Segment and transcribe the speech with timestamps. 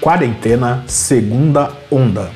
[0.00, 2.32] Quarentena Segunda Onda.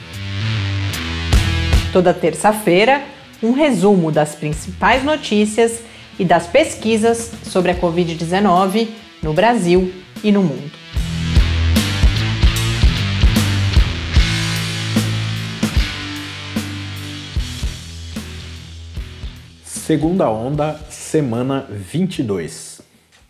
[1.94, 3.02] Toda terça-feira,
[3.42, 5.80] um resumo das principais notícias
[6.18, 8.88] e das pesquisas sobre a Covid-19
[9.22, 9.90] no Brasil
[10.22, 10.70] e no mundo.
[19.64, 22.82] Segunda Onda, semana 22.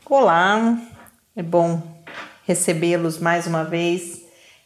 [0.05, 0.77] Olá,
[1.37, 1.81] é bom
[2.45, 4.24] recebê-los mais uma vez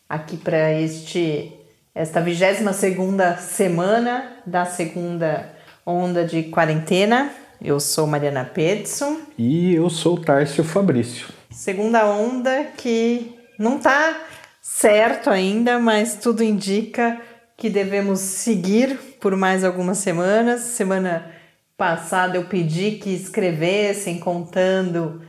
[0.09, 1.53] aqui para este
[1.95, 5.53] esta 22 segunda semana da segunda
[5.85, 7.31] onda de quarentena.
[7.61, 9.19] Eu sou Mariana Pedson.
[9.37, 11.29] E eu sou Tárcio Fabrício.
[11.51, 14.17] Segunda onda que não está
[14.63, 17.21] certo ainda, mas tudo indica
[17.57, 20.61] que devemos seguir por mais algumas semanas.
[20.61, 21.33] Semana
[21.77, 25.21] passada eu pedi que escrevessem contando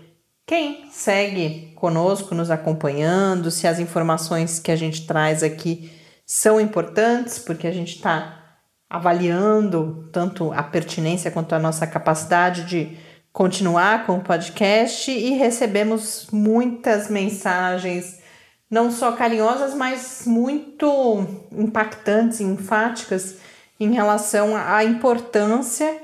[0.49, 5.91] quem segue conosco, nos acompanhando, se as informações que a gente traz aqui
[6.25, 8.57] são importantes, porque a gente está
[8.89, 12.97] avaliando tanto a pertinência quanto a nossa capacidade de
[13.31, 18.19] continuar com o podcast e recebemos muitas mensagens,
[18.71, 23.35] não só carinhosas, mas muito impactantes, enfáticas
[23.79, 25.95] em relação à importância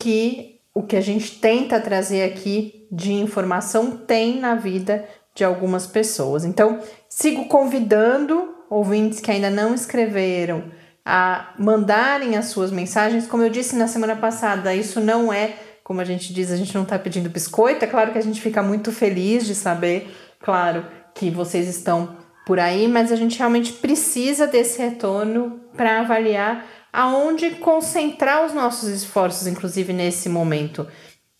[0.00, 5.86] que o que a gente tenta trazer aqui de informação tem na vida de algumas
[5.86, 6.44] pessoas.
[6.44, 10.64] Então, sigo convidando ouvintes que ainda não escreveram
[11.04, 13.26] a mandarem as suas mensagens.
[13.26, 16.74] Como eu disse na semana passada, isso não é, como a gente diz, a gente
[16.74, 17.82] não está pedindo biscoito.
[17.82, 20.84] É claro que a gente fica muito feliz de saber, claro,
[21.14, 27.52] que vocês estão por aí, mas a gente realmente precisa desse retorno para avaliar aonde
[27.52, 30.86] concentrar os nossos esforços, inclusive nesse momento.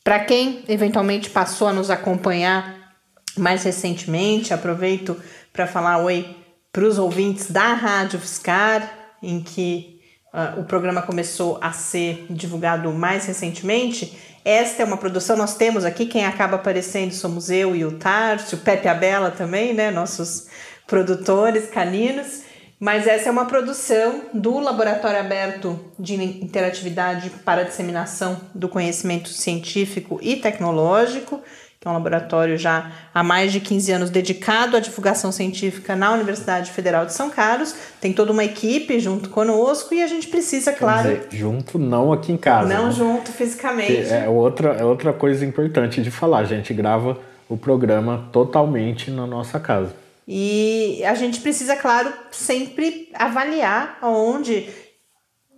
[0.05, 2.93] Para quem eventualmente passou a nos acompanhar
[3.39, 5.17] mais recentemente, aproveito
[5.53, 6.37] para falar oi
[6.73, 8.91] para os ouvintes da Rádio Fiscar,
[9.23, 10.01] em que
[10.33, 14.19] uh, o programa começou a ser divulgado mais recentemente.
[14.45, 18.59] Esta é uma produção, nós temos aqui, quem acaba aparecendo somos eu e o Tárcio,
[18.59, 19.91] o Pepe Abela também, né?
[19.91, 20.49] Nossos
[20.87, 22.43] produtores caninos.
[22.83, 29.29] Mas essa é uma produção do Laboratório Aberto de Interatividade para a Disseminação do Conhecimento
[29.29, 31.41] Científico e Tecnológico,
[31.79, 36.13] que é um laboratório já há mais de 15 anos dedicado à divulgação científica na
[36.13, 37.73] Universidade Federal de São Carlos.
[38.01, 41.09] Tem toda uma equipe junto conosco e a gente precisa, claro.
[41.09, 42.69] Dizer, junto, não aqui em casa.
[42.69, 42.91] Não né?
[42.91, 44.13] junto fisicamente.
[44.13, 46.41] É outra, é outra coisa importante de falar.
[46.41, 47.17] A gente grava
[47.49, 50.02] o programa totalmente na nossa casa.
[50.27, 54.69] E a gente precisa, claro, sempre avaliar onde,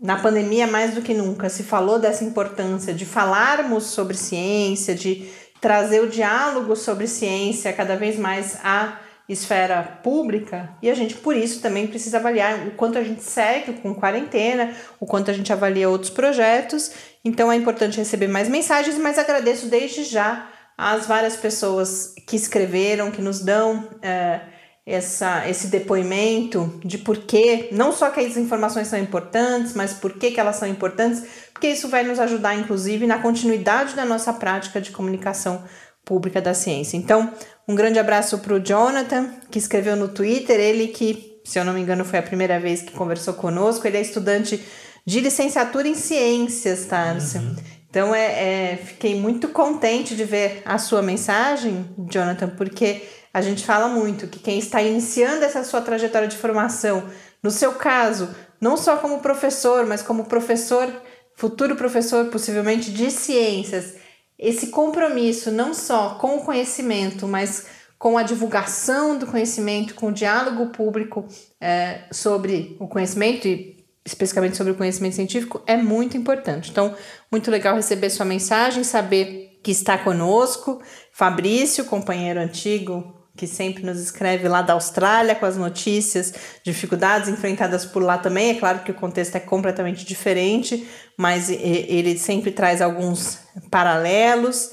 [0.01, 5.31] na pandemia mais do que nunca, se falou dessa importância de falarmos sobre ciência, de
[5.61, 11.35] trazer o diálogo sobre ciência cada vez mais à esfera pública e a gente por
[11.35, 15.51] isso também precisa avaliar o quanto a gente segue com quarentena, o quanto a gente
[15.53, 16.93] avalia outros projetos.
[17.25, 20.47] Então é importante receber mais mensagens, mas agradeço desde já
[20.77, 24.41] às várias pessoas que escreveram, que nos dão é,
[24.87, 30.19] essa, esse depoimento de por que, não só que as informações são importantes, mas por
[30.19, 31.23] que, que elas são importantes,
[31.53, 35.65] porque isso vai nos ajudar, inclusive, na continuidade da nossa prática de comunicação
[36.05, 36.99] pública da ciência.
[36.99, 37.33] Então,
[37.67, 41.73] um grande abraço para o Jonathan, que escreveu no Twitter, ele que, se eu não
[41.73, 44.63] me engano, foi a primeira vez que conversou conosco, ele é estudante
[45.07, 47.41] de licenciatura em ciências, Tárcio.
[47.41, 47.57] Uhum.
[47.89, 53.03] Então, é, é, fiquei muito contente de ver a sua mensagem, Jonathan, porque
[53.35, 57.11] a gente fala muito que quem está iniciando essa sua trajetória de formação,
[57.43, 60.89] no seu caso, não só como professor, mas como professor,
[61.35, 63.97] futuro professor possivelmente de ciências,
[64.39, 67.67] esse compromisso não só com o conhecimento, mas
[67.99, 71.27] com a divulgação do conhecimento, com o diálogo público
[71.61, 76.71] é, sobre o conhecimento e especificamente sobre o conhecimento científico é muito importante.
[76.71, 76.95] Então,
[77.33, 80.81] muito legal receber sua mensagem, saber que está conosco.
[81.11, 86.33] Fabrício, companheiro antigo que sempre nos escreve lá da Austrália com as notícias,
[86.63, 88.51] dificuldades enfrentadas por lá também.
[88.51, 90.89] É claro que o contexto é completamente diferente,
[91.19, 93.41] mas ele sempre traz alguns
[93.71, 94.71] paralelos.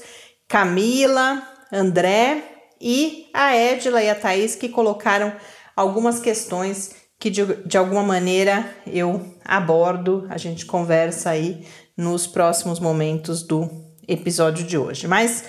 [0.48, 1.42] Camila,
[1.72, 2.44] André
[2.80, 5.32] e a Edila e a Thaís que colocaram
[5.74, 11.66] algumas questões que de, de alguma maneira eu abordo, a gente conversa aí
[11.96, 13.70] nos próximos momentos do
[14.06, 15.06] episódio de hoje.
[15.06, 15.44] Mas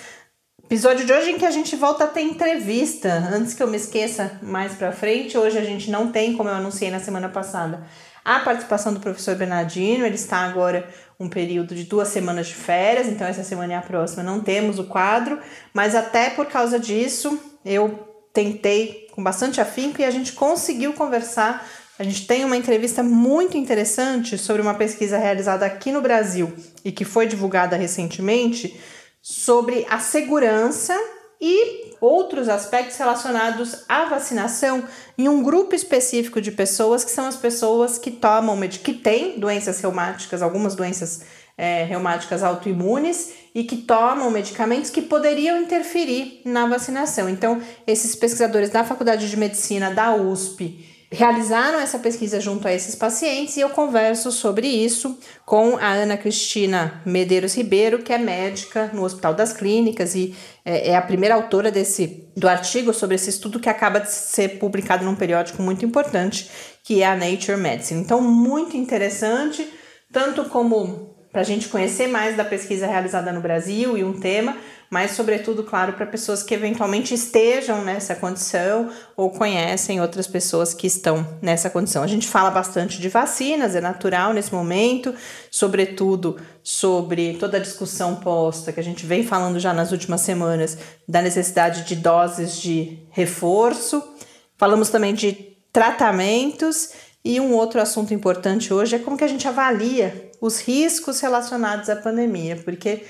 [0.74, 3.08] Episódio de hoje em que a gente volta a ter entrevista.
[3.32, 6.54] Antes que eu me esqueça mais pra frente, hoje a gente não tem, como eu
[6.56, 7.86] anunciei na semana passada,
[8.24, 10.04] a participação do professor Bernardino.
[10.04, 10.88] Ele está agora
[11.18, 14.80] um período de duas semanas de férias, então essa semana e a próxima não temos
[14.80, 15.38] o quadro,
[15.72, 21.64] mas até por causa disso eu tentei com bastante afinco e a gente conseguiu conversar.
[21.96, 26.52] A gente tem uma entrevista muito interessante sobre uma pesquisa realizada aqui no Brasil
[26.84, 28.76] e que foi divulgada recentemente
[29.26, 30.94] sobre a segurança
[31.40, 34.84] e outros aspectos relacionados à vacinação
[35.16, 39.80] em um grupo específico de pessoas que são as pessoas que tomam, que têm doenças
[39.80, 41.22] reumáticas, algumas doenças
[41.56, 47.26] é, reumáticas autoimunes e que tomam medicamentos que poderiam interferir na vacinação.
[47.26, 52.94] Então, esses pesquisadores da Faculdade de Medicina da USP realizaram essa pesquisa junto a esses
[52.94, 58.90] pacientes e eu converso sobre isso com a Ana Cristina Medeiros Ribeiro, que é médica
[58.92, 60.34] no Hospital das Clínicas e
[60.64, 64.58] é, é a primeira autora desse do artigo sobre esse estudo que acaba de ser
[64.58, 66.50] publicado num periódico muito importante,
[66.82, 68.00] que é a Nature Medicine.
[68.00, 69.66] Então, muito interessante,
[70.12, 74.56] tanto como para a gente conhecer mais da pesquisa realizada no Brasil e um tema,
[74.94, 80.86] mas, sobretudo, claro, para pessoas que eventualmente estejam nessa condição ou conhecem outras pessoas que
[80.86, 82.00] estão nessa condição.
[82.04, 85.12] A gente fala bastante de vacinas, é natural nesse momento,
[85.50, 90.78] sobretudo sobre toda a discussão posta que a gente vem falando já nas últimas semanas
[91.08, 94.00] da necessidade de doses de reforço.
[94.56, 96.90] Falamos também de tratamentos
[97.24, 101.88] e um outro assunto importante hoje é como que a gente avalia os riscos relacionados
[101.88, 103.02] à pandemia, porque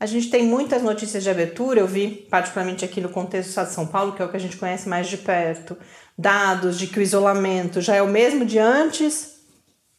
[0.00, 3.68] a gente tem muitas notícias de abertura, eu vi particularmente aqui no contexto do estado
[3.68, 5.76] de São Paulo, que é o que a gente conhece mais de perto,
[6.16, 9.34] dados de que o isolamento já é o mesmo de antes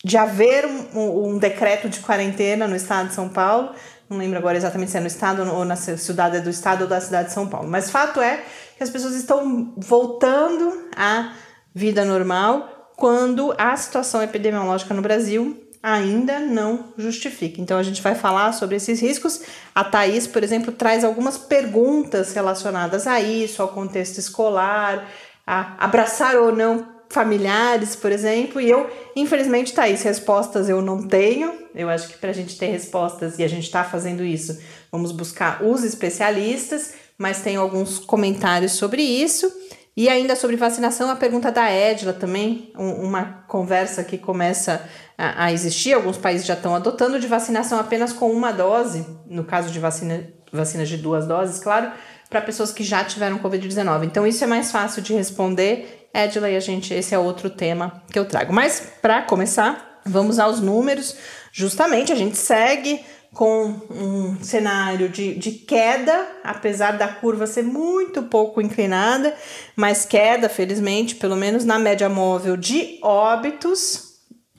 [0.03, 3.75] de haver um, um decreto de quarentena no estado de São Paulo,
[4.09, 7.00] não lembro agora exatamente se é no estado ou na cidade do estado ou da
[7.00, 8.44] cidade de São Paulo, mas fato é
[8.75, 11.33] que as pessoas estão voltando à
[11.75, 17.59] vida normal quando a situação epidemiológica no Brasil ainda não justifica.
[17.59, 19.41] Então a gente vai falar sobre esses riscos.
[19.73, 25.09] A Thaís, por exemplo, traz algumas perguntas relacionadas a isso, ao contexto escolar,
[25.45, 28.61] a abraçar ou não familiares, por exemplo.
[28.61, 31.53] E eu, infelizmente, Thaís, respostas eu não tenho.
[31.75, 34.59] Eu acho que para a gente ter respostas, e a gente está fazendo isso,
[34.91, 39.51] vamos buscar os especialistas, mas tem alguns comentários sobre isso.
[39.95, 44.81] E ainda sobre vacinação, a pergunta da Edla também, um, uma conversa que começa
[45.17, 49.43] a, a, existir, alguns países já estão adotando de vacinação apenas com uma dose, no
[49.43, 51.91] caso de vacina, vacinas de duas doses, claro,
[52.29, 54.05] para pessoas que já tiveram Covid-19.
[54.05, 58.01] Então isso é mais fácil de responder, Edla, e a gente, esse é outro tema
[58.09, 58.53] que eu trago.
[58.53, 61.17] Mas para começar, vamos aos números.
[61.51, 68.23] Justamente a gente segue com um cenário de, de queda, apesar da curva ser muito
[68.23, 69.33] pouco inclinada,
[69.75, 74.11] mas queda, felizmente, pelo menos na média móvel de óbitos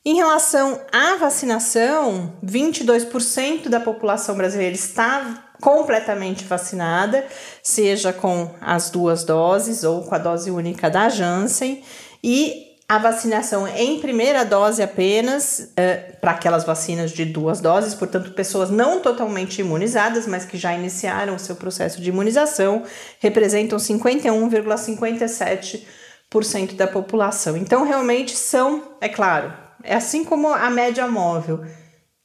[0.06, 7.26] Em relação à vacinação, 22% da população brasileira está completamente vacinada,
[7.62, 11.84] seja com as duas doses ou com a dose única da Janssen,
[12.24, 18.32] e a vacinação em primeira dose apenas, é, para aquelas vacinas de duas doses, portanto,
[18.32, 22.82] pessoas não totalmente imunizadas, mas que já iniciaram o seu processo de imunização,
[23.20, 27.56] representam 51,57% da população.
[27.56, 29.54] Então, realmente são, é claro,
[29.84, 31.64] é assim como a média móvel.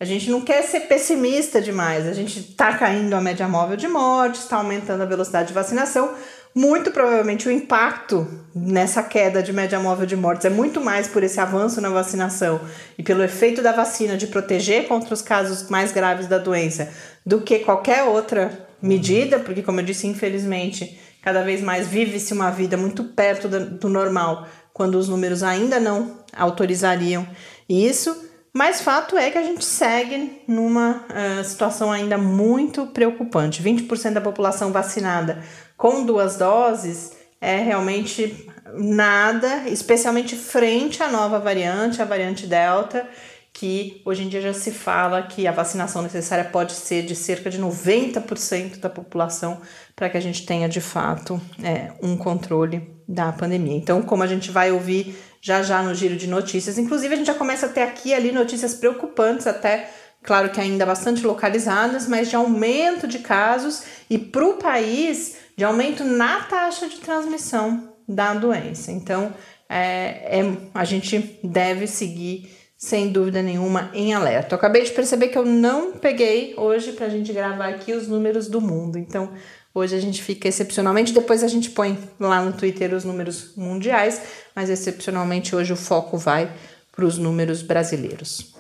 [0.00, 3.86] A gente não quer ser pessimista demais, a gente está caindo a média móvel de
[3.86, 6.14] morte, está aumentando a velocidade de vacinação,
[6.54, 11.24] muito provavelmente o impacto nessa queda de média móvel de mortes é muito mais por
[11.24, 12.60] esse avanço na vacinação
[12.96, 16.92] e pelo efeito da vacina de proteger contra os casos mais graves da doença
[17.26, 22.50] do que qualquer outra medida, porque, como eu disse, infelizmente, cada vez mais vive-se uma
[22.50, 27.26] vida muito perto do normal, quando os números ainda não autorizariam
[27.68, 28.30] isso.
[28.52, 33.60] Mas fato é que a gente segue numa uh, situação ainda muito preocupante.
[33.60, 35.42] 20% da população vacinada
[35.84, 43.06] com duas doses é realmente nada, especialmente frente à nova variante, a variante Delta,
[43.52, 47.50] que hoje em dia já se fala que a vacinação necessária pode ser de cerca
[47.50, 49.60] de 90% da população
[49.94, 53.76] para que a gente tenha de fato é, um controle da pandemia.
[53.76, 57.26] Então, como a gente vai ouvir já já no giro de notícias, inclusive a gente
[57.26, 59.90] já começa a ter aqui ali notícias preocupantes até
[60.22, 65.64] claro que ainda bastante localizadas, mas de aumento de casos e para o país de
[65.64, 68.92] aumento na taxa de transmissão da doença.
[68.92, 69.32] Então,
[69.68, 74.54] é, é, a gente deve seguir sem dúvida nenhuma, em alerta.
[74.54, 78.06] Eu acabei de perceber que eu não peguei hoje para a gente gravar aqui os
[78.06, 78.98] números do mundo.
[78.98, 79.32] Então,
[79.74, 81.12] hoje a gente fica excepcionalmente.
[81.12, 84.20] Depois a gente põe lá no Twitter os números mundiais,
[84.54, 86.52] mas excepcionalmente hoje o foco vai
[86.94, 88.54] para os números brasileiros.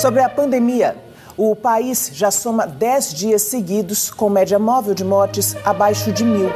[0.00, 0.96] Sobre a pandemia,
[1.36, 6.50] o país já soma 10 dias seguidos com média móvel de mortes abaixo de mil.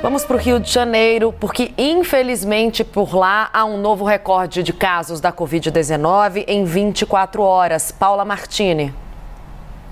[0.00, 4.72] Vamos para o Rio de Janeiro, porque infelizmente por lá há um novo recorde de
[4.72, 7.92] casos da Covid-19 em 24 horas.
[7.92, 8.94] Paula Martini.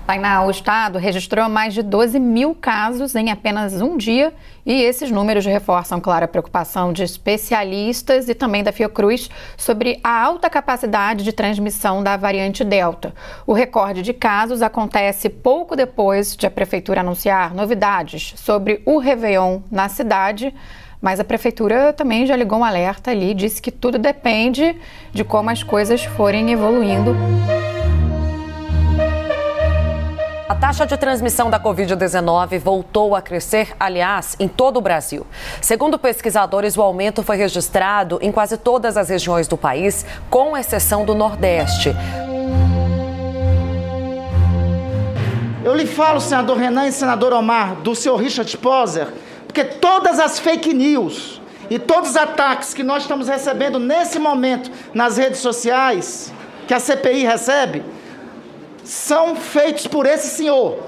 [0.07, 4.33] Tainá, o estado registrou mais de 12 mil casos em apenas um dia
[4.65, 10.23] e esses números reforçam, claro, a preocupação de especialistas e também da Fiocruz sobre a
[10.23, 13.13] alta capacidade de transmissão da variante Delta.
[13.45, 19.59] O recorde de casos acontece pouco depois de a prefeitura anunciar novidades sobre o Réveillon
[19.69, 20.55] na cidade.
[21.01, 24.73] Mas a prefeitura também já ligou um alerta ali, disse que tudo depende
[25.11, 27.13] de como as coisas forem evoluindo.
[30.57, 35.23] A taxa de transmissão da Covid-19 voltou a crescer, aliás, em todo o Brasil.
[35.61, 41.05] Segundo pesquisadores, o aumento foi registrado em quase todas as regiões do país, com exceção
[41.05, 41.95] do Nordeste.
[45.63, 49.09] Eu lhe falo, senador Renan e senador Omar, do senhor Richard Poser,
[49.45, 54.71] porque todas as fake news e todos os ataques que nós estamos recebendo nesse momento
[54.91, 56.33] nas redes sociais,
[56.67, 57.83] que a CPI recebe,
[58.87, 60.79] são feitos por esse senhor.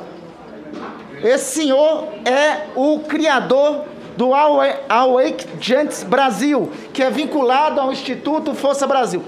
[1.21, 3.83] Esse senhor é o criador
[4.15, 9.21] do Awake Gents Brasil, que é vinculado ao Instituto Força Brasil.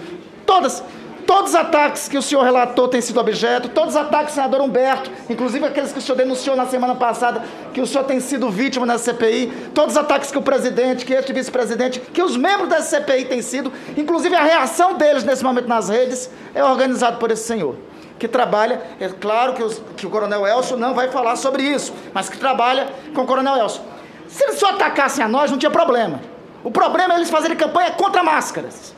[0.45, 0.81] Todas,
[1.27, 4.61] todos os ataques que o senhor relatou têm sido objeto, todos os ataques do senador
[4.61, 8.49] Humberto, inclusive aqueles que o senhor denunciou na semana passada, que o senhor tem sido
[8.49, 12.69] vítima na CPI, todos os ataques que o presidente, que este vice-presidente, que os membros
[12.69, 17.31] da CPI têm sido, inclusive a reação deles nesse momento nas redes, é organizado por
[17.31, 17.90] esse senhor
[18.21, 21.91] que trabalha, é claro que, os, que o Coronel Elcio não vai falar sobre isso,
[22.13, 23.81] mas que trabalha com o Coronel Elcio.
[24.27, 26.21] Se eles só atacassem a nós, não tinha problema.
[26.63, 28.93] O problema é eles fazerem campanha contra máscaras.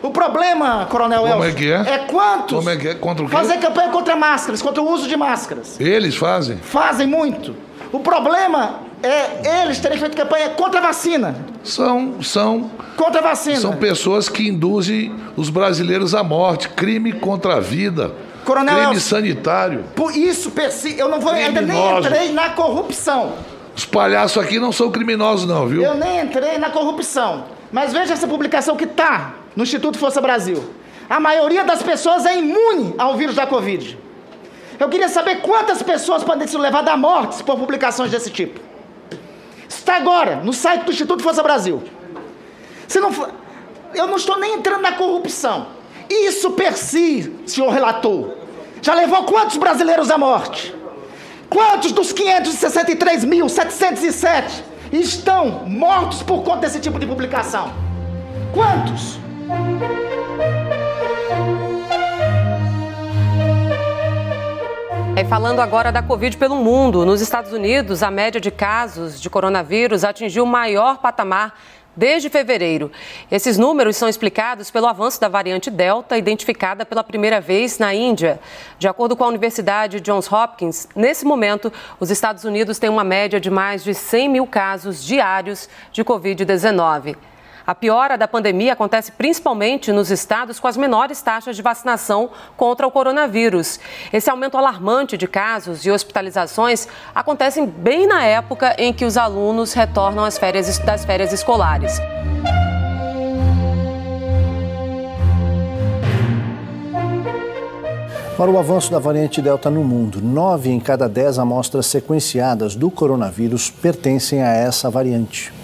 [0.00, 1.94] O problema, Coronel Como Elcio, é que é?
[1.94, 2.94] é quantos Como é que é?
[2.94, 3.34] Contra o quê?
[3.34, 5.80] fazer campanha contra máscaras, contra o uso de máscaras.
[5.80, 6.56] Eles fazem?
[6.58, 7.56] Fazem muito.
[7.92, 11.34] O problema é eles terem feito campanha contra a vacina.
[11.64, 13.56] São, são, Contra a vacina.
[13.56, 18.14] são pessoas que induzem os brasileiros à morte, crime contra a vida,
[18.46, 19.10] Coronel crime Elcio.
[19.10, 19.84] sanitário.
[19.96, 20.52] Por isso,
[20.96, 23.32] eu não vou, ainda nem entrei na corrupção.
[23.74, 25.82] Os palhaços aqui não são criminosos não, viu?
[25.82, 27.44] Eu nem entrei na corrupção.
[27.72, 30.64] Mas veja essa publicação que está no Instituto Força Brasil.
[31.10, 33.98] A maioria das pessoas é imune ao vírus da Covid.
[34.78, 38.60] Eu queria saber quantas pessoas podem ser levadas à morte por publicações desse tipo.
[39.68, 41.82] Está agora no site do Instituto Força Brasil.
[42.86, 43.28] Se não for,
[43.92, 45.74] eu não estou nem entrando na corrupção.
[46.08, 48.35] Isso per si, senhor relator,
[48.86, 50.72] já levou quantos brasileiros à morte?
[51.50, 54.62] Quantos dos 563.707
[54.92, 57.72] estão mortos por conta desse tipo de publicação?
[58.54, 59.18] Quantos?
[65.16, 69.28] E falando agora da Covid pelo mundo, nos Estados Unidos, a média de casos de
[69.28, 71.58] coronavírus atingiu o maior patamar
[71.96, 72.92] desde fevereiro.
[73.30, 78.38] Esses números são explicados pelo avanço da variante Delta, identificada pela primeira vez na Índia.
[78.78, 83.40] De acordo com a Universidade Johns Hopkins, nesse momento, os Estados Unidos têm uma média
[83.40, 87.16] de mais de 100 mil casos diários de Covid-19.
[87.66, 92.86] A piora da pandemia acontece principalmente nos estados com as menores taxas de vacinação contra
[92.86, 93.80] o coronavírus.
[94.12, 99.72] Esse aumento alarmante de casos e hospitalizações acontecem bem na época em que os alunos
[99.72, 102.00] retornam às férias, das férias escolares.
[108.36, 112.90] Para o avanço da variante Delta no mundo, nove em cada dez amostras sequenciadas do
[112.90, 115.55] coronavírus pertencem a essa variante.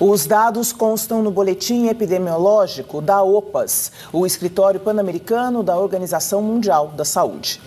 [0.00, 7.04] Os dados constam no boletim epidemiológico da OPAS, o escritório pan-americano da Organização Mundial da
[7.04, 7.60] Saúde.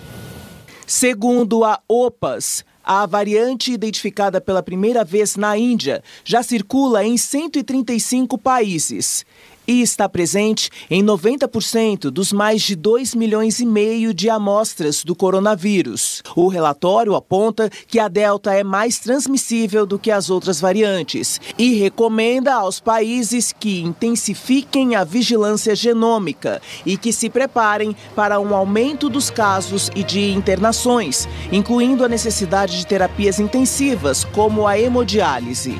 [0.87, 8.37] Segundo a OPAS, a variante identificada pela primeira vez na Índia já circula em 135
[8.37, 9.25] países
[9.71, 15.15] e está presente em 90% dos mais de 2 milhões e meio de amostras do
[15.15, 16.21] coronavírus.
[16.35, 21.75] O relatório aponta que a Delta é mais transmissível do que as outras variantes e
[21.75, 29.09] recomenda aos países que intensifiquem a vigilância genômica e que se preparem para um aumento
[29.09, 35.79] dos casos e de internações, incluindo a necessidade de terapias intensivas, como a hemodiálise.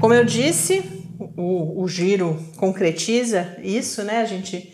[0.00, 0.82] Como eu disse,
[1.36, 4.20] o, o giro concretiza isso, né?
[4.20, 4.72] A gente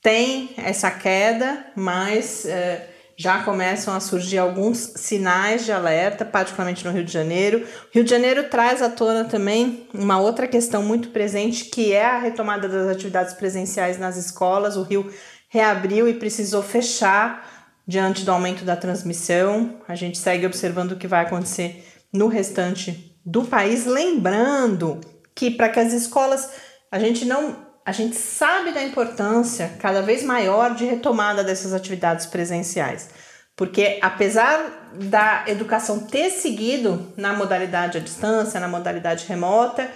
[0.00, 6.92] tem essa queda, mas é, já começam a surgir alguns sinais de alerta, particularmente no
[6.92, 7.58] Rio de Janeiro.
[7.58, 12.06] O Rio de Janeiro traz à tona também uma outra questão muito presente, que é
[12.06, 14.76] a retomada das atividades presenciais nas escolas.
[14.76, 15.12] O Rio
[15.48, 19.80] reabriu e precisou fechar diante do aumento da transmissão.
[19.88, 25.00] A gente segue observando o que vai acontecer no restante do país, lembrando
[25.34, 26.50] que para que as escolas
[26.90, 32.26] a gente não a gente sabe da importância cada vez maior de retomada dessas atividades
[32.26, 33.08] presenciais.
[33.56, 39.90] Porque apesar da educação ter seguido na modalidade à distância, na modalidade remota,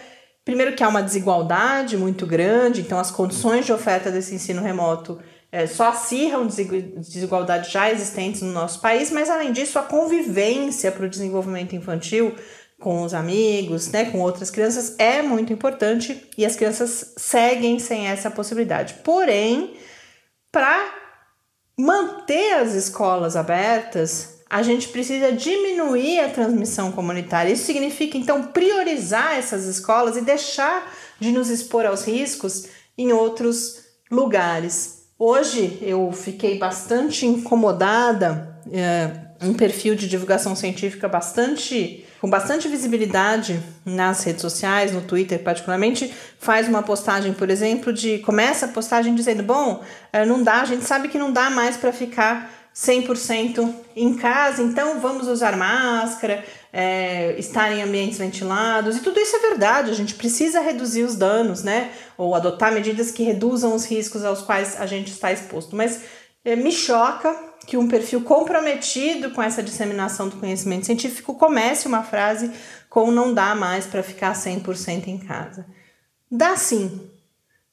[0.45, 5.21] primeiro que há uma desigualdade muito grande, então as condições de oferta desse ensino remoto
[5.53, 11.07] é, só acirram desigualdades já existentes no nosso país, mas além disso a convivência para
[11.07, 12.35] o desenvolvimento infantil
[12.85, 18.09] com os amigos, né, com outras crianças, é muito importante e as crianças seguem sem
[18.09, 18.97] essa possibilidade.
[19.03, 19.73] Porém,
[20.53, 20.93] para
[21.79, 27.51] manter as escolas abertas, a gente precisa diminuir a transmissão comunitária.
[27.51, 32.67] Isso significa, então, priorizar essas escolas e deixar de nos expor aos riscos
[32.99, 33.79] em outros
[34.11, 35.07] lugares.
[35.19, 39.11] Hoje eu fiquei bastante incomodada, é,
[39.41, 46.11] um perfil de divulgação científica bastante com bastante visibilidade nas redes sociais, no Twitter particularmente,
[46.39, 50.65] faz uma postagem, por exemplo, de começa a postagem dizendo: "Bom, eh, não dá, a
[50.65, 56.43] gente sabe que não dá mais para ficar 100% em casa, então vamos usar máscara,
[56.73, 61.17] é, estar em ambientes ventilados, e tudo isso é verdade, a gente precisa reduzir os
[61.17, 61.91] danos, né?
[62.17, 65.77] Ou adotar medidas que reduzam os riscos aos quais a gente está exposto.
[65.77, 66.01] Mas
[66.43, 72.03] é, me choca que um perfil comprometido com essa disseminação do conhecimento científico comece uma
[72.03, 72.51] frase
[72.89, 75.67] com não dá mais para ficar 100% em casa.
[76.31, 77.11] Dá sim.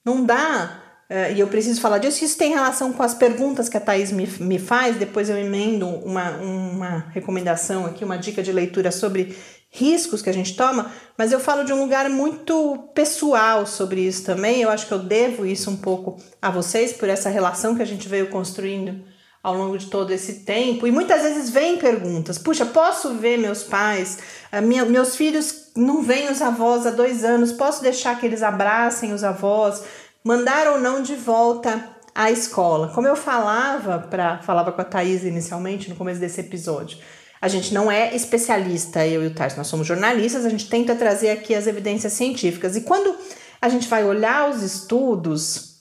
[0.03, 3.77] Não dá, uh, e eu preciso falar disso, isso tem relação com as perguntas que
[3.77, 8.51] a Thaís me, me faz, depois eu emendo uma, uma recomendação aqui, uma dica de
[8.51, 9.37] leitura sobre
[9.69, 14.25] riscos que a gente toma, mas eu falo de um lugar muito pessoal sobre isso
[14.25, 14.61] também.
[14.61, 17.85] Eu acho que eu devo isso um pouco a vocês por essa relação que a
[17.85, 19.01] gente veio construindo
[19.43, 20.85] ao longo de todo esse tempo.
[20.85, 24.19] E muitas vezes vem perguntas: puxa, posso ver meus pais?
[24.63, 29.13] Minha, meus filhos não veem os avós há dois anos, posso deixar que eles abracem
[29.13, 29.83] os avós?
[30.23, 32.89] Mandar ou não de volta à escola?
[32.93, 36.97] Como eu falava, pra, falava com a Thaís inicialmente, no começo desse episódio.
[37.41, 40.93] A gente não é especialista, eu e o Tars, nós somos jornalistas, a gente tenta
[40.93, 42.75] trazer aqui as evidências científicas.
[42.75, 43.15] E quando
[43.59, 45.79] a gente vai olhar os estudos,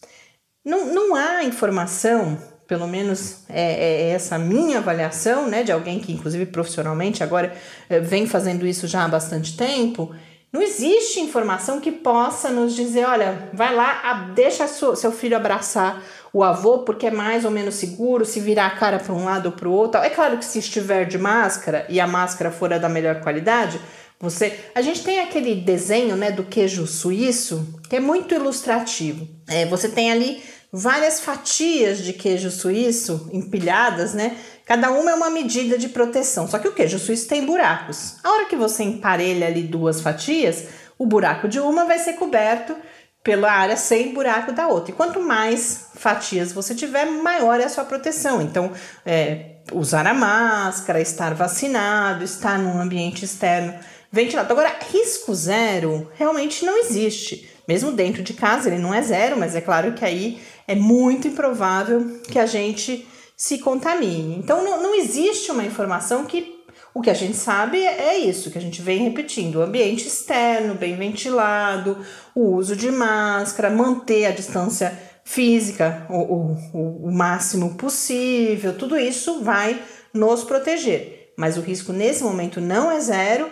[0.65, 2.39] não, não há informação
[2.71, 7.53] pelo menos é, é, essa minha avaliação, né, de alguém que, inclusive profissionalmente, agora
[7.89, 10.15] é, vem fazendo isso já há bastante tempo.
[10.53, 16.01] Não existe informação que possa nos dizer: olha, vai lá, deixa seu filho abraçar
[16.33, 19.47] o avô porque é mais ou menos seguro, se virar a cara para um lado
[19.47, 20.01] ou para o outro.
[20.01, 23.81] É claro que se estiver de máscara e a máscara for da melhor qualidade,
[24.21, 29.27] você, a gente tem aquele desenho, né, do queijo suíço que é muito ilustrativo.
[29.49, 30.41] É, você tem ali
[30.73, 34.37] várias fatias de queijo suíço empilhadas, né?
[34.65, 36.47] Cada uma é uma medida de proteção.
[36.47, 38.17] Só que o queijo suíço tem buracos.
[38.23, 42.77] A hora que você emparelha ali duas fatias, o buraco de uma vai ser coberto
[43.23, 44.93] pela área sem buraco da outra.
[44.93, 48.41] E quanto mais fatias você tiver, maior é a sua proteção.
[48.41, 48.73] Então,
[49.05, 53.75] é, usar a máscara, estar vacinado, estar num ambiente externo
[54.11, 54.53] ventilado.
[54.53, 57.50] Agora, risco zero realmente não existe.
[57.71, 61.29] Mesmo dentro de casa, ele não é zero, mas é claro que aí é muito
[61.29, 63.07] improvável que a gente
[63.37, 64.35] se contamine.
[64.37, 68.59] Então, não, não existe uma informação que o que a gente sabe é isso, que
[68.59, 71.97] a gente vem repetindo: o ambiente externo, bem ventilado,
[72.35, 79.45] o uso de máscara, manter a distância física o, o, o máximo possível, tudo isso
[79.45, 79.81] vai
[80.13, 81.33] nos proteger.
[81.39, 83.49] Mas o risco nesse momento não é zero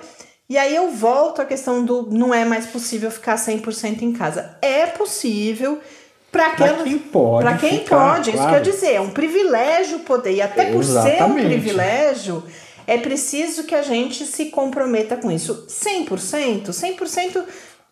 [0.48, 4.56] E aí eu volto à questão do não é mais possível ficar 100% em casa.
[4.62, 5.78] É possível
[6.32, 7.44] para quem pode.
[7.44, 8.38] Para quem ficar, pode, claro.
[8.38, 10.32] isso que eu dizer, é um privilégio poder.
[10.32, 12.42] E até por ser um privilégio,
[12.86, 15.66] é preciso que a gente se comprometa com isso.
[15.68, 17.44] 100%, 100%.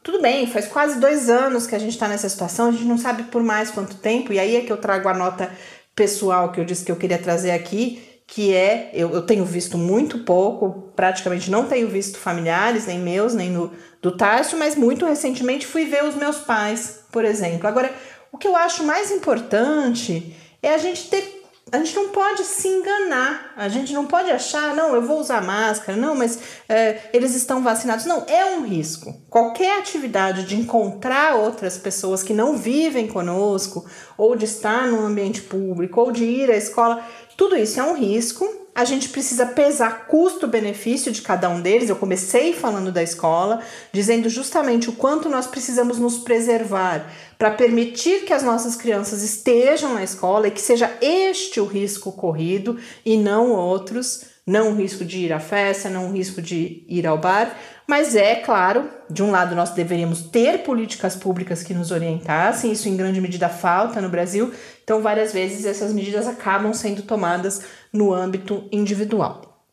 [0.02, 2.96] Tudo bem, faz quase dois anos que a gente está nessa situação, a gente não
[2.96, 5.50] sabe por mais quanto tempo, e aí é que eu trago a nota
[5.96, 9.78] pessoal que eu disse que eu queria trazer aqui, que é, eu, eu tenho visto
[9.78, 13.70] muito pouco, praticamente não tenho visto familiares, nem meus, nem no,
[14.02, 17.68] do Tarso, mas muito recentemente fui ver os meus pais, por exemplo.
[17.68, 17.92] Agora,
[18.32, 21.36] o que eu acho mais importante é a gente ter
[21.72, 25.42] a gente não pode se enganar, a gente não pode achar, não, eu vou usar
[25.42, 28.04] máscara, não, mas é, eles estão vacinados.
[28.04, 29.12] Não, é um risco.
[29.28, 33.84] Qualquer atividade de encontrar outras pessoas que não vivem conosco,
[34.16, 37.04] ou de estar no ambiente público, ou de ir à escola,
[37.36, 38.48] tudo isso é um risco.
[38.74, 41.88] A gente precisa pesar custo-benefício de cada um deles.
[41.88, 48.24] Eu comecei falando da escola, dizendo justamente o quanto nós precisamos nos preservar para permitir
[48.24, 53.16] que as nossas crianças estejam na escola e que seja este o risco corrido e
[53.16, 54.24] não outros.
[54.46, 58.16] Não o risco de ir à festa, não o risco de ir ao bar, mas
[58.16, 62.96] é claro, de um lado nós deveríamos ter políticas públicas que nos orientassem, isso em
[62.96, 68.68] grande medida falta no Brasil, então várias vezes essas medidas acabam sendo tomadas no âmbito
[68.72, 69.64] individual.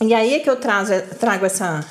[0.00, 1.84] E aí é que eu trago, essa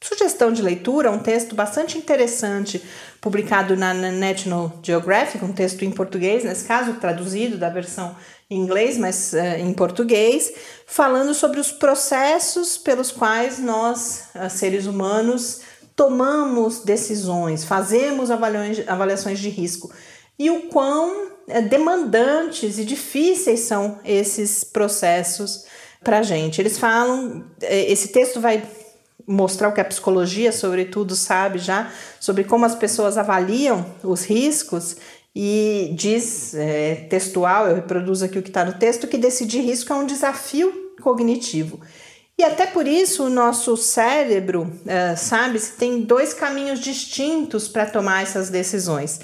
[0.00, 2.82] sugestão de leitura, um texto bastante interessante
[3.20, 8.14] publicado na National Geographic, um texto em português, nesse caso traduzido da versão
[8.50, 10.52] em inglês, mas uh, em português,
[10.86, 15.60] falando sobre os processos pelos quais nós, uh, seres humanos,
[15.94, 19.92] tomamos decisões, fazemos avaliações de risco
[20.38, 25.66] e o quão uh, demandantes e difíceis são esses processos
[26.02, 26.60] para a gente.
[26.60, 28.62] Eles falam, esse texto vai
[29.28, 34.96] mostrar o que a psicologia, sobretudo, sabe já sobre como as pessoas avaliam os riscos
[35.36, 39.92] e diz, é, textual, eu reproduzo aqui o que está no texto, que decidir risco
[39.92, 41.78] é um desafio cognitivo.
[42.36, 48.22] E até por isso o nosso cérebro, é, sabe, tem dois caminhos distintos para tomar
[48.22, 49.20] essas decisões.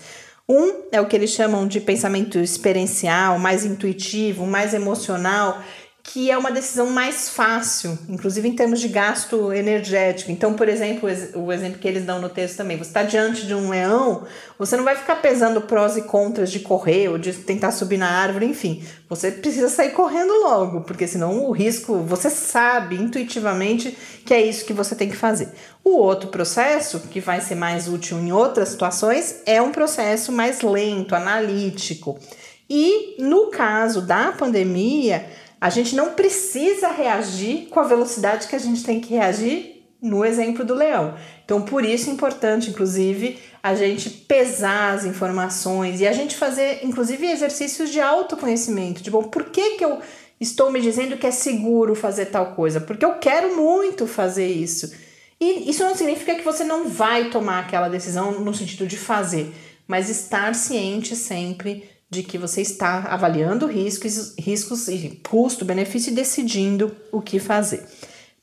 [0.48, 5.62] Um é o que eles chamam de pensamento experiencial, mais intuitivo, mais emocional,
[6.06, 10.30] que é uma decisão mais fácil, inclusive em termos de gasto energético.
[10.30, 13.54] Então, por exemplo, o exemplo que eles dão no texto também, você está diante de
[13.54, 14.24] um leão,
[14.58, 18.10] você não vai ficar pesando prós e contras de correr ou de tentar subir na
[18.10, 18.84] árvore, enfim.
[19.08, 24.66] Você precisa sair correndo logo, porque senão o risco, você sabe intuitivamente que é isso
[24.66, 25.48] que você tem que fazer.
[25.82, 30.60] O outro processo, que vai ser mais útil em outras situações, é um processo mais
[30.60, 32.20] lento, analítico.
[32.68, 35.26] E no caso da pandemia,
[35.64, 40.22] a gente não precisa reagir com a velocidade que a gente tem que reagir no
[40.22, 41.14] exemplo do leão.
[41.42, 46.80] Então, por isso é importante, inclusive, a gente pesar as informações e a gente fazer,
[46.82, 49.02] inclusive, exercícios de autoconhecimento.
[49.02, 50.00] De bom, por que, que eu
[50.38, 52.78] estou me dizendo que é seguro fazer tal coisa?
[52.78, 54.92] Porque eu quero muito fazer isso.
[55.40, 59.50] E isso não significa que você não vai tomar aquela decisão no sentido de fazer,
[59.88, 66.94] mas estar ciente sempre de que você está avaliando riscos, riscos e custo-benefício e decidindo
[67.12, 67.84] o que fazer.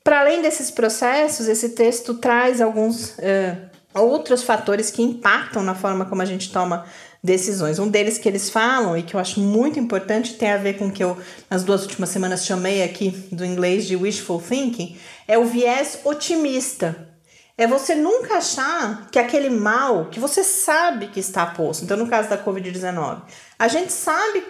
[0.04, 6.04] Para além desses processos, esse texto traz alguns uh, outros fatores que impactam na forma
[6.04, 6.84] como a gente toma
[7.22, 7.78] decisões.
[7.78, 10.88] Um deles que eles falam e que eu acho muito importante tem a ver com
[10.88, 11.16] o que eu
[11.48, 14.96] nas duas últimas semanas chamei aqui do inglês de wishful thinking,
[15.28, 17.11] é o viés otimista.
[17.56, 21.84] É você nunca achar que aquele mal que você sabe que está posto.
[21.84, 23.22] Então, no caso da Covid-19,
[23.58, 24.42] a gente sabe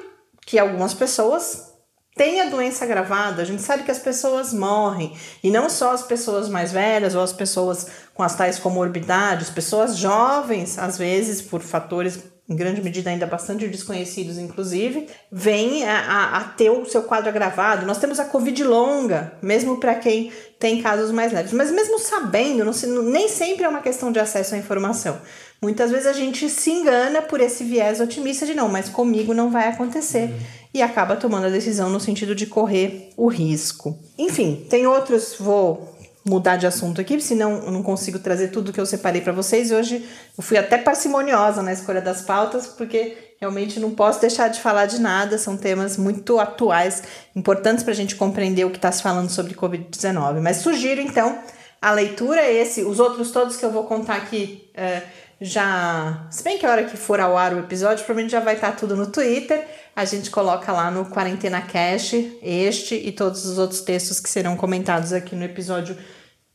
[0.46, 1.72] que algumas pessoas
[2.14, 5.16] têm a doença agravada, a gente sabe que as pessoas morrem.
[5.42, 9.96] E não só as pessoas mais velhas ou as pessoas com as tais comorbidades, pessoas
[9.96, 16.36] jovens, às vezes, por fatores em grande medida ainda bastante desconhecidos, inclusive, vem a, a,
[16.36, 17.86] a, ter o seu quadro agravado.
[17.86, 21.52] Nós temos a Covid longa, mesmo para quem tem casos mais leves.
[21.52, 25.18] Mas mesmo sabendo, não se, nem sempre é uma questão de acesso à informação.
[25.62, 29.50] Muitas vezes a gente se engana por esse viés otimista de não, mas comigo não
[29.50, 30.24] vai acontecer.
[30.24, 30.38] Uhum.
[30.74, 33.98] E acaba tomando a decisão no sentido de correr o risco.
[34.18, 35.91] Enfim, tem outros, vou
[36.24, 39.70] mudar de assunto aqui, senão não consigo trazer tudo que eu separei para vocês.
[39.70, 44.48] E hoje eu fui até parcimoniosa na escolha das pautas, porque realmente não posso deixar
[44.48, 45.36] de falar de nada.
[45.36, 47.02] São temas muito atuais,
[47.34, 50.40] importantes para a gente compreender o que está se falando sobre Covid-19.
[50.40, 51.38] Mas sugiro então
[51.80, 54.70] a leitura, esse, os outros todos que eu vou contar aqui.
[54.74, 55.02] É,
[55.42, 56.26] já.
[56.30, 58.70] Se bem que a hora que for ao ar o episódio, provavelmente já vai estar
[58.70, 59.66] tá tudo no Twitter.
[59.94, 64.56] A gente coloca lá no Quarentena Cash este e todos os outros textos que serão
[64.56, 65.98] comentados aqui no episódio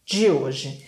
[0.05, 0.85] de hoje.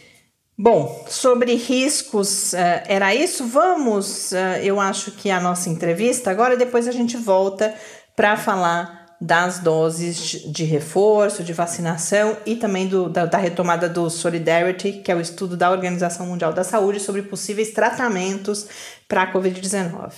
[0.58, 3.46] Bom, sobre riscos, uh, era isso.
[3.46, 7.74] Vamos, uh, eu acho que a nossa entrevista agora, depois a gente volta
[8.16, 14.10] para falar das doses de reforço, de vacinação e também do, da, da, retomada do
[14.10, 18.68] Solidarity, que é o estudo da Organização Mundial da Saúde sobre possíveis tratamentos
[19.08, 20.12] para a Covid-19.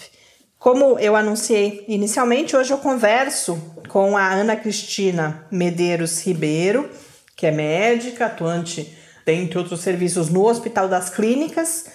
[0.59, 3.59] Como eu anunciei inicialmente, hoje eu converso
[3.89, 6.87] com a Ana Cristina Medeiros Ribeiro,
[7.35, 11.85] que é médica, atuante, dentre outros serviços, no Hospital das Clínicas,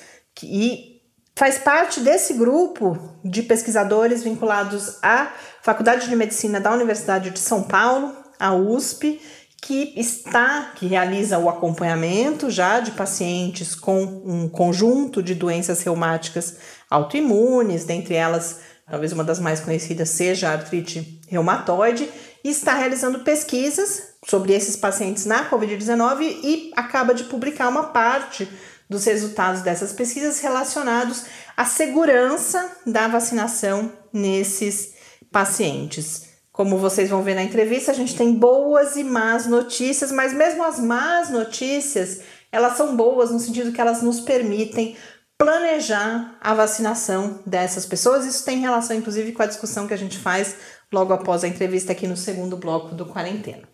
[0.42, 0.96] e
[1.37, 7.62] faz parte desse grupo de pesquisadores vinculados à Faculdade de Medicina da Universidade de São
[7.62, 9.20] Paulo, a USP,
[9.61, 16.57] que está, que realiza o acompanhamento já de pacientes com um conjunto de doenças reumáticas
[16.88, 22.09] autoimunes, dentre elas, talvez uma das mais conhecidas seja a artrite reumatoide,
[22.44, 28.49] e está realizando pesquisas sobre esses pacientes na Covid-19 e acaba de publicar uma parte
[28.88, 31.25] dos resultados dessas pesquisas relacionados
[31.57, 34.94] à segurança da vacinação nesses
[35.31, 36.27] pacientes.
[36.53, 40.64] Como vocês vão ver na entrevista, a gente tem boas e más notícias, mas mesmo
[40.64, 42.20] as más notícias,
[42.51, 44.96] elas são boas no sentido que elas nos permitem
[45.37, 48.25] planejar a vacinação dessas pessoas.
[48.25, 50.57] Isso tem relação, inclusive, com a discussão que a gente faz
[50.90, 53.68] logo após a entrevista aqui no segundo bloco do Quarentena.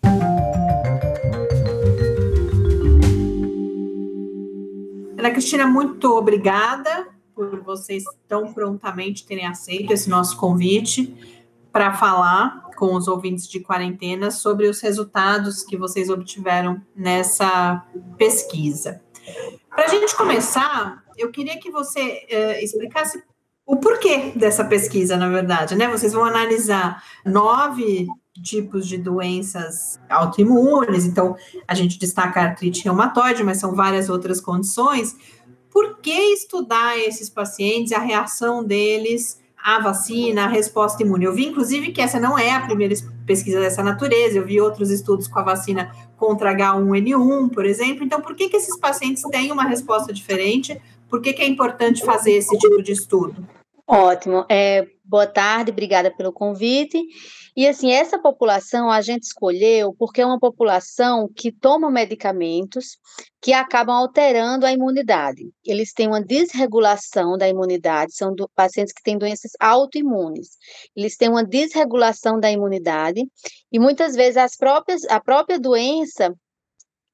[5.23, 11.15] Ana Cristina, muito obrigada por vocês tão prontamente terem aceito esse nosso convite
[11.71, 19.01] para falar com os ouvintes de quarentena sobre os resultados que vocês obtiveram nessa pesquisa.
[19.69, 23.23] Para a gente começar, eu queria que você uh, explicasse
[23.65, 25.87] o porquê dessa pesquisa, na verdade, né?
[25.87, 28.07] Vocês vão analisar nove
[28.41, 31.35] tipos de doenças autoimunes, então
[31.67, 35.15] a gente destaca a artrite reumatoide, mas são várias outras condições.
[35.69, 41.23] Por que estudar esses pacientes, a reação deles a vacina, a resposta imune.
[41.23, 42.93] Eu vi, inclusive, que essa não é a primeira
[43.25, 48.03] pesquisa dessa natureza, eu vi outros estudos com a vacina contra H1N1, por exemplo.
[48.03, 50.79] Então, por que, que esses pacientes têm uma resposta diferente?
[51.09, 53.47] Por que, que é importante fazer esse tipo de estudo?
[53.87, 54.45] Ótimo.
[54.49, 57.01] É, boa tarde, obrigada pelo convite.
[57.55, 62.97] E assim, essa população a gente escolheu porque é uma população que toma medicamentos
[63.39, 65.51] que acabam alterando a imunidade.
[65.63, 70.57] Eles têm uma desregulação da imunidade, são do, pacientes que têm doenças autoimunes.
[70.95, 73.21] Eles têm uma desregulação da imunidade
[73.71, 76.33] e muitas vezes as próprias, a própria doença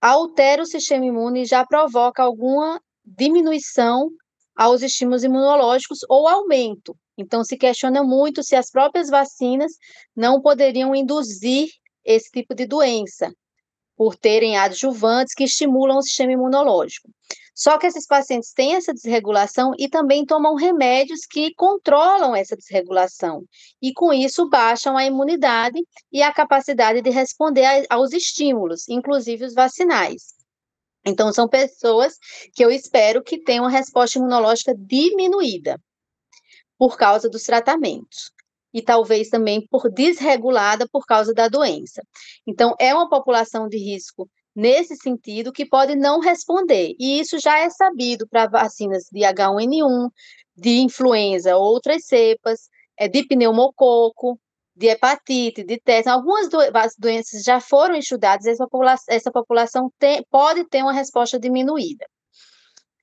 [0.02, 4.10] altera o sistema imune e já provoca alguma diminuição
[4.56, 6.95] aos estímulos imunológicos ou aumento.
[7.19, 9.73] Então, se questiona muito se as próprias vacinas
[10.15, 11.67] não poderiam induzir
[12.05, 13.29] esse tipo de doença,
[13.97, 17.10] por terem adjuvantes que estimulam o sistema imunológico.
[17.53, 23.43] Só que esses pacientes têm essa desregulação e também tomam remédios que controlam essa desregulação.
[23.82, 25.77] E com isso baixam a imunidade
[26.10, 30.34] e a capacidade de responder aos estímulos, inclusive os vacinais.
[31.05, 32.13] Então, são pessoas
[32.53, 35.77] que eu espero que tenham uma resposta imunológica diminuída
[36.79, 38.31] por causa dos tratamentos
[38.73, 42.01] e talvez também por desregulada por causa da doença.
[42.47, 46.95] Então, é uma população de risco nesse sentido que pode não responder.
[46.97, 50.09] E isso já é sabido para vacinas de H1N1,
[50.55, 54.39] de influenza, outras cepas, é, de pneumococo,
[54.75, 56.17] de hepatite, de tétano.
[56.17, 56.59] Algumas do
[56.97, 62.05] doenças já foram estudadas, essa população, essa população tem, pode ter uma resposta diminuída.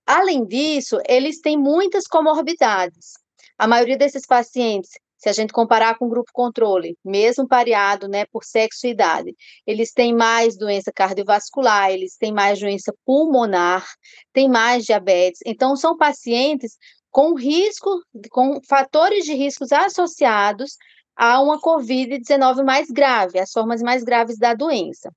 [0.06, 3.25] Além disso, eles têm muitas comorbidades.
[3.59, 8.27] A maioria desses pacientes, se a gente comparar com o grupo controle, mesmo pareado, né,
[8.27, 9.35] por sexo e idade,
[9.66, 13.87] eles têm mais doença cardiovascular, eles têm mais doença pulmonar,
[14.33, 15.40] têm mais diabetes.
[15.47, 16.77] Então, são pacientes
[17.11, 20.77] com risco, com fatores de riscos associados
[21.16, 25.11] a uma COVID-19 mais grave, as formas mais graves da doença.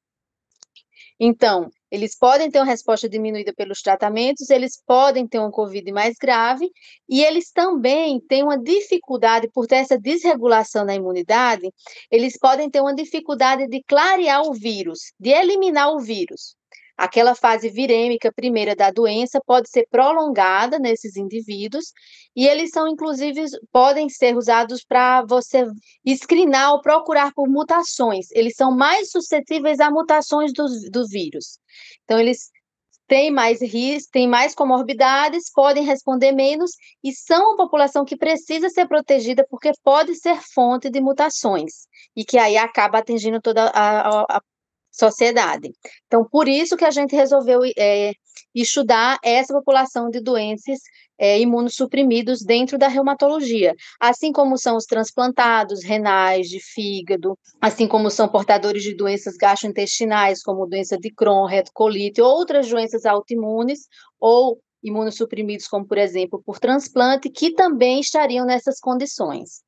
[1.19, 6.15] Então, eles podem ter uma resposta diminuída pelos tratamentos, eles podem ter uma COVID mais
[6.19, 6.69] grave,
[7.07, 11.71] e eles também têm uma dificuldade, por ter essa desregulação da imunidade,
[12.11, 16.58] eles podem ter uma dificuldade de clarear o vírus, de eliminar o vírus.
[16.99, 21.93] Aquela fase virêmica primeira da doença pode ser prolongada nesses indivíduos
[22.35, 25.65] e eles são, inclusive, podem ser usados para você
[26.17, 28.29] screenar ou procurar por mutações.
[28.31, 31.57] Eles são mais suscetíveis a mutações do, do vírus.
[32.03, 32.49] Então, eles
[33.07, 38.69] têm mais risco, têm mais comorbidades, podem responder menos e são uma população que precisa
[38.69, 44.01] ser protegida porque pode ser fonte de mutações e que aí acaba atingindo toda a,
[44.01, 44.41] a, a
[44.99, 45.71] sociedade.
[46.07, 48.11] Então, por isso que a gente resolveu é,
[48.53, 50.79] estudar essa população de doentes
[51.17, 58.09] é, imunossuprimidos dentro da reumatologia, assim como são os transplantados renais, de fígado, assim como
[58.09, 63.87] são portadores de doenças gastrointestinais, como doença de Crohn, retocolite, outras doenças autoimunes,
[64.19, 69.61] ou imunossuprimidos, como por exemplo por transplante, que também estariam nessas condições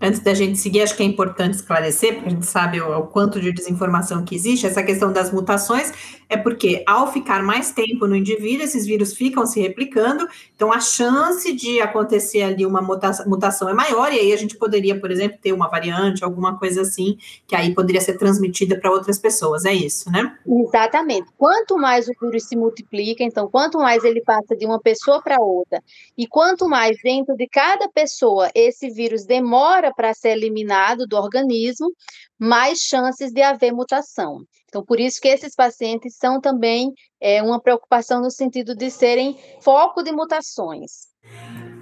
[0.00, 3.06] antes da gente seguir, acho que é importante esclarecer, porque a gente sabe o, o,
[3.06, 5.92] quanto de desinformação que existe, essa questão das mutações,
[6.30, 10.78] é porque ao ficar mais tempo no indivíduo, esses vírus ficam se replicando, então a
[10.78, 15.38] chance de acontecer ali uma mutação, é maior, e aí a gente poderia, por exemplo,
[15.42, 19.74] ter uma variante, alguma coisa assim, que aí poderia ser transmitida para outras pessoas, é
[19.74, 20.38] isso, né?
[20.46, 21.28] Exatamente.
[21.36, 25.36] Quanto mais o vírus se multiplica, então, quanto mais ele passa de uma pessoa para
[25.40, 25.82] outra,
[26.16, 31.92] e quanto mais dentro de cada pessoa esse vírus demora para ser eliminado do organismo,
[32.40, 34.38] mais chances de haver mutação.
[34.66, 39.38] Então, por isso que esses pacientes são também é, uma preocupação no sentido de serem
[39.60, 41.10] foco de mutações.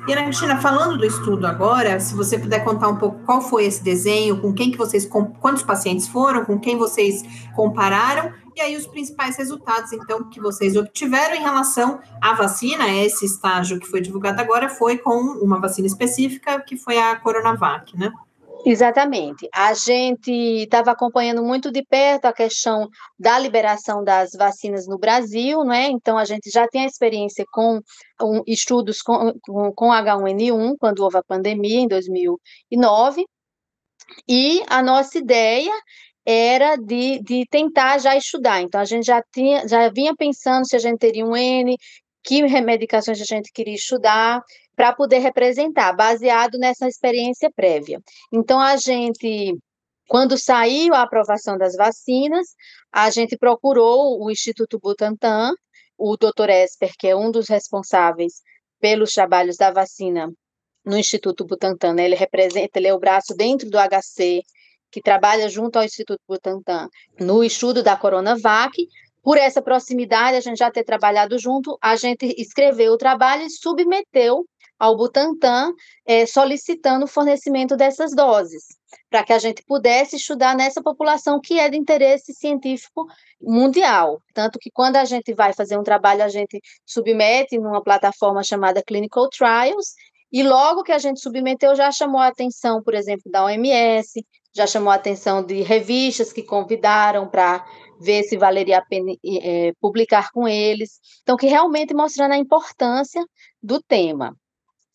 [0.09, 3.83] E Cristina, falando do estudo agora, se você puder contar um pouco qual foi esse
[3.85, 7.23] desenho, com quem que vocês, quantos pacientes foram, com quem vocês
[7.55, 13.27] compararam, e aí os principais resultados, então, que vocês obtiveram em relação à vacina, esse
[13.27, 18.11] estágio que foi divulgado agora foi com uma vacina específica, que foi a Coronavac, né?
[18.67, 19.49] Exatamente.
[19.55, 25.65] A gente estava acompanhando muito de perto a questão da liberação das vacinas no Brasil,
[25.65, 25.89] né?
[25.89, 27.81] Então a gente já tem a experiência com
[28.21, 33.25] um, estudos com, com, com H1N1 quando houve a pandemia em 2009.
[34.29, 35.73] E a nossa ideia
[36.27, 38.61] era de, de tentar já estudar.
[38.61, 41.77] Então a gente já tinha, já vinha pensando se a gente teria um N,
[42.23, 44.43] que remedicações a gente queria estudar
[44.79, 48.01] para poder representar, baseado nessa experiência prévia.
[48.33, 49.59] Então, a gente,
[50.07, 52.47] quando saiu a aprovação das vacinas,
[52.93, 55.53] a gente procurou o Instituto Butantan,
[55.99, 56.51] o Dr.
[56.51, 58.35] Esper, que é um dos responsáveis
[58.79, 60.31] pelos trabalhos da vacina
[60.85, 62.05] no Instituto Butantan, né?
[62.05, 64.45] ele representa, ele é o braço dentro do HC,
[64.93, 66.89] que trabalha junto ao Instituto Butantan
[67.19, 68.77] no estudo da Coronavac,
[69.25, 73.51] por essa proximidade, a gente já ter trabalhado junto, a gente escreveu o trabalho e
[73.51, 74.47] submeteu
[74.79, 75.73] ao Butantan
[76.07, 78.65] é, solicitando o fornecimento dessas doses,
[79.11, 83.07] para que a gente pudesse estudar nessa população que é de interesse científico
[83.41, 84.23] mundial.
[84.33, 88.83] Tanto que quando a gente vai fazer um trabalho, a gente submete numa plataforma chamada
[88.83, 89.95] Clinical Trials,
[90.31, 94.67] e logo que a gente submeteu, já chamou a atenção, por exemplo, da OMS, já
[94.67, 97.65] chamou a atenção de revistas que convidaram para
[98.01, 101.01] ver se valeria a pena é, publicar com eles.
[101.23, 103.25] Então, que realmente mostrando a importância
[103.63, 104.37] do tema.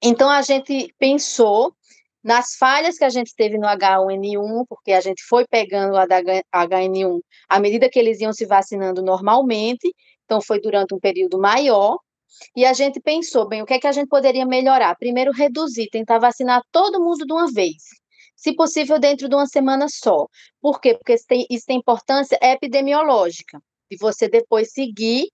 [0.06, 1.74] Então, a gente pensou
[2.22, 7.22] nas falhas que a gente teve no H1N1, porque a gente foi pegando o HN1
[7.50, 9.94] à medida que eles iam se vacinando normalmente,
[10.26, 11.98] então foi durante um período maior,
[12.56, 14.96] e a gente pensou, bem, o que é que a gente poderia melhorar?
[14.96, 17.84] Primeiro, reduzir, tentar vacinar todo mundo de uma vez,
[18.36, 20.28] se possível dentro de uma semana só.
[20.62, 20.96] Por quê?
[20.96, 23.58] Porque isso tem, isso tem importância epidemiológica,
[23.90, 25.30] de você depois seguir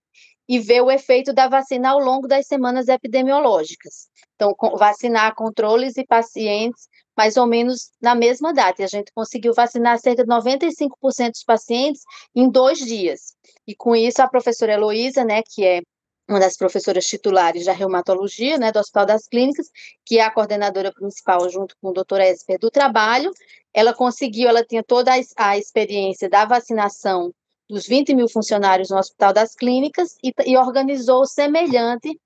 [0.49, 4.09] e ver o efeito da vacina ao longo das semanas epidemiológicas.
[4.33, 8.81] Então, vacinar controles e pacientes mais ou menos na mesma data.
[8.81, 12.01] E a gente conseguiu vacinar cerca de 95% dos pacientes
[12.33, 13.35] em dois dias.
[13.67, 15.81] E com isso, a professora Heloísa, né, que é
[16.27, 19.67] uma das professoras titulares da reumatologia, né, do Hospital das Clínicas,
[20.03, 23.31] que é a coordenadora principal junto com o doutor Esper do trabalho,
[23.71, 27.31] ela conseguiu, ela tinha toda a, a experiência da vacinação
[27.69, 32.19] dos 20 mil funcionários no Hospital das Clínicas e, e organizou semelhante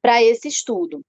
[0.00, 1.04] para esse estudo.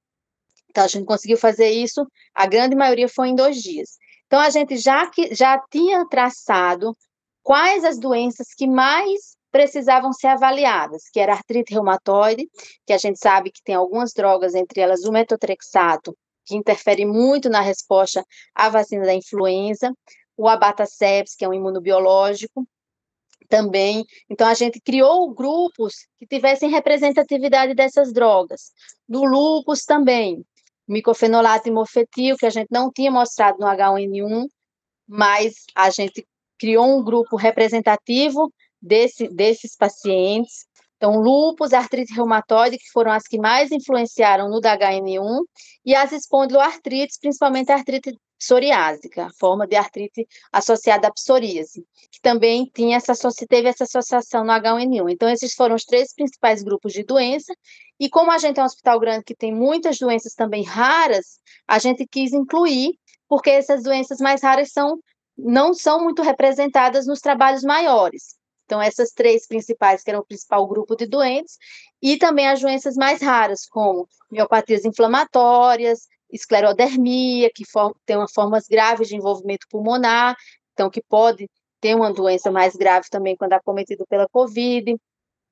[0.70, 3.98] Então, a gente conseguiu fazer isso, a grande maioria foi em dois dias.
[4.26, 6.98] Então, a gente já, já tinha traçado
[7.44, 12.50] quais as doenças que mais precisavam ser avaliadas, que era artrite reumatoide,
[12.86, 17.50] que a gente sabe que tem algumas drogas, entre elas o metotrexato, que interfere muito
[17.50, 19.94] na resposta à vacina da influenza,
[20.36, 22.68] o abataceps, que é um imunobiológico,
[23.48, 24.06] também.
[24.30, 28.72] Então, a gente criou grupos que tivessem representatividade dessas drogas.
[29.08, 30.44] No lúpus também,
[30.88, 34.48] micofenolato imofetil, que a gente não tinha mostrado no H1N1,
[35.08, 36.26] mas a gente
[36.60, 40.66] criou um grupo representativo desse, desses pacientes.
[40.98, 45.42] Então, lúpus, artrite reumatoide, que foram as que mais influenciaram no HN1,
[45.86, 52.70] e as espondiloartrites, principalmente a artrite psoriásica, forma de artrite associada à psoríase, que também
[52.74, 53.14] tinha essa,
[53.50, 55.12] teve essa associação no H1N1.
[55.12, 57.52] Então, esses foram os três principais grupos de doença,
[58.00, 61.80] e como a gente é um hospital grande que tem muitas doenças também raras, a
[61.80, 65.00] gente quis incluir, porque essas doenças mais raras são,
[65.36, 68.36] não são muito representadas nos trabalhos maiores.
[68.66, 71.58] Então, essas três principais, que eram o principal grupo de doentes,
[72.02, 77.64] e também as doenças mais raras, como miopatias inflamatórias, esclerodermia, que
[78.06, 80.36] tem uma formas graves de envolvimento pulmonar,
[80.74, 84.96] então que pode ter uma doença mais grave também quando acometido pela COVID,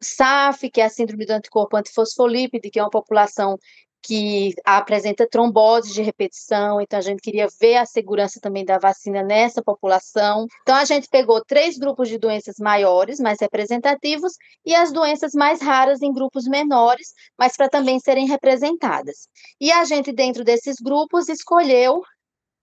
[0.02, 3.58] SAF, que é a síndrome do anticorpo antifosfolípide, que é uma população
[4.04, 9.24] que apresenta trombose de repetição, então a gente queria ver a segurança também da vacina
[9.24, 10.46] nessa população.
[10.62, 14.34] Então a gente pegou três grupos de doenças maiores, mais representativos,
[14.66, 19.28] e as doenças mais raras em grupos menores, mas para também serem representadas.
[19.60, 22.02] E a gente, dentro desses grupos, escolheu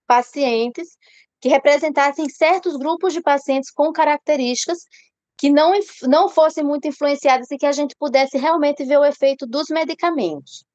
[0.06, 0.88] pacientes
[1.40, 4.80] que representassem certos grupos de pacientes com características
[5.38, 5.72] que não,
[6.02, 10.68] não fossem muito influenciadas e que a gente pudesse realmente ver o efeito dos medicamentos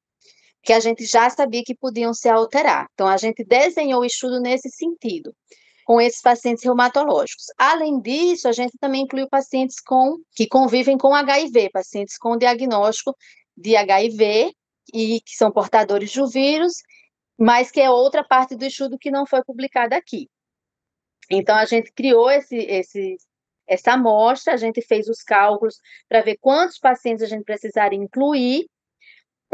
[0.66, 2.88] que a gente já sabia que podiam se alterar.
[2.92, 5.32] Então, a gente desenhou o estudo nesse sentido,
[5.84, 7.44] com esses pacientes reumatológicos.
[7.56, 13.16] Além disso, a gente também incluiu pacientes com que convivem com HIV, pacientes com diagnóstico
[13.56, 14.52] de HIV
[14.92, 16.72] e que são portadores do vírus,
[17.38, 20.28] mas que é outra parte do estudo que não foi publicada aqui.
[21.30, 23.16] Então, a gente criou esse, esse,
[23.68, 25.76] essa amostra, a gente fez os cálculos
[26.08, 28.66] para ver quantos pacientes a gente precisaria incluir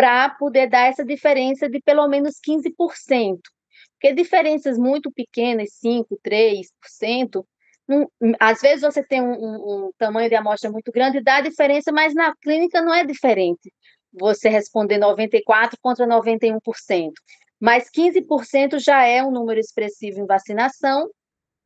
[0.03, 3.39] para poder dar essa diferença de pelo menos 15%.
[3.93, 7.45] Porque diferenças muito pequenas, 5%, 3%,
[7.87, 11.41] não, às vezes você tem um, um, um, tamanho de amostra muito grande e dá
[11.41, 13.73] diferença, mas na clínica não é diferente.
[14.13, 17.13] Você responder 94% contra 91%.
[17.61, 21.09] Mas 15% já é um número expressivo em vacinação,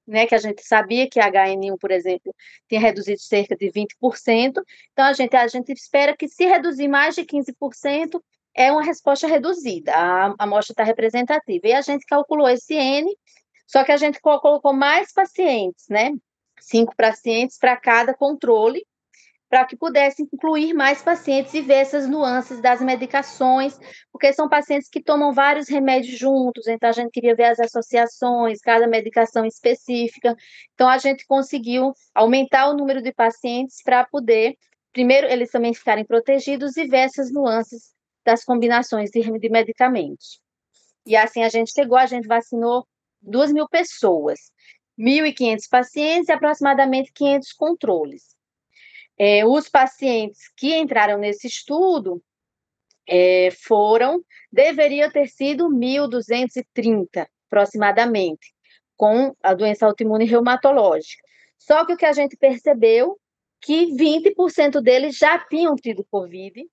[0.06, 2.34] né, que a gente sabia que a HN1, por exemplo,
[2.68, 4.62] tinha reduzido cerca de 20%.
[4.92, 8.20] Então, a gente, a gente espera que, se reduzir mais de 15%,
[8.54, 11.68] é uma resposta reduzida, a amostra está representativa.
[11.68, 13.14] E a gente calculou esse N,
[13.66, 16.12] só que a gente colocou mais pacientes, né?
[16.58, 18.86] Cinco pacientes para cada controle,
[19.48, 23.78] para que pudesse incluir mais pacientes e ver essas nuances das medicações,
[24.12, 28.60] porque são pacientes que tomam vários remédios juntos, então a gente queria ver as associações,
[28.60, 30.34] cada medicação específica.
[30.74, 34.54] Então a gente conseguiu aumentar o número de pacientes para poder,
[34.92, 37.94] primeiro, eles também ficarem protegidos e ver essas nuances
[38.24, 40.40] das combinações de, de medicamentos.
[41.06, 42.84] E assim a gente chegou, a gente vacinou
[43.22, 44.40] 2 mil pessoas,
[44.98, 48.35] 1.500 pacientes e aproximadamente 500 controles.
[49.18, 52.22] É, os pacientes que entraram nesse estudo
[53.08, 58.52] é, foram, deveria ter sido 1.230 aproximadamente,
[58.96, 61.22] com a doença autoimune reumatológica.
[61.58, 63.18] Só que o que a gente percebeu
[63.60, 66.64] que 20% deles já tinham tido Covid,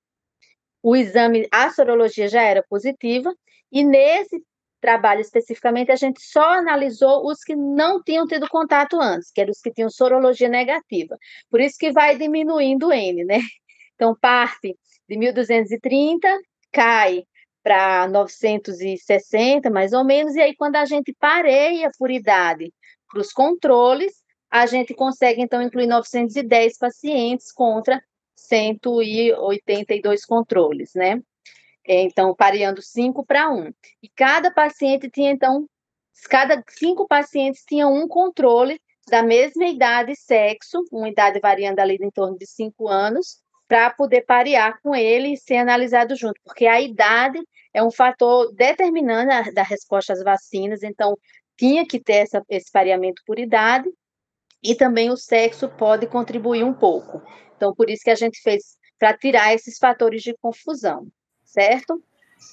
[0.82, 3.34] o exame, a sorologia já era positiva,
[3.72, 4.44] e nesse
[4.84, 9.52] trabalho especificamente, a gente só analisou os que não tinham tido contato antes, que eram
[9.52, 11.18] os que tinham sorologia negativa.
[11.50, 13.40] Por isso que vai diminuindo o N, né?
[13.96, 14.76] Então, parte
[15.08, 16.20] de 1.230,
[16.72, 17.24] cai
[17.64, 22.74] para 960, mais ou menos, e aí quando a gente pareia por idade
[23.10, 24.14] para os controles,
[24.52, 28.04] a gente consegue, então, incluir 910 pacientes contra
[28.36, 31.22] 182 controles, né?
[31.86, 33.74] Então, pareando 5 para 1.
[34.02, 35.68] E cada paciente tinha, então,
[36.30, 38.80] cada cinco pacientes tinham um controle
[39.10, 43.90] da mesma idade e sexo, uma idade variando ali em torno de 5 anos, para
[43.90, 47.42] poder parear com ele e ser analisado junto, porque a idade
[47.74, 51.18] é um fator determinante da resposta às vacinas, então
[51.58, 53.90] tinha que ter essa, esse pareamento por idade,
[54.62, 57.22] e também o sexo pode contribuir um pouco.
[57.58, 61.08] Então, por isso que a gente fez para tirar esses fatores de confusão
[61.54, 62.02] certo?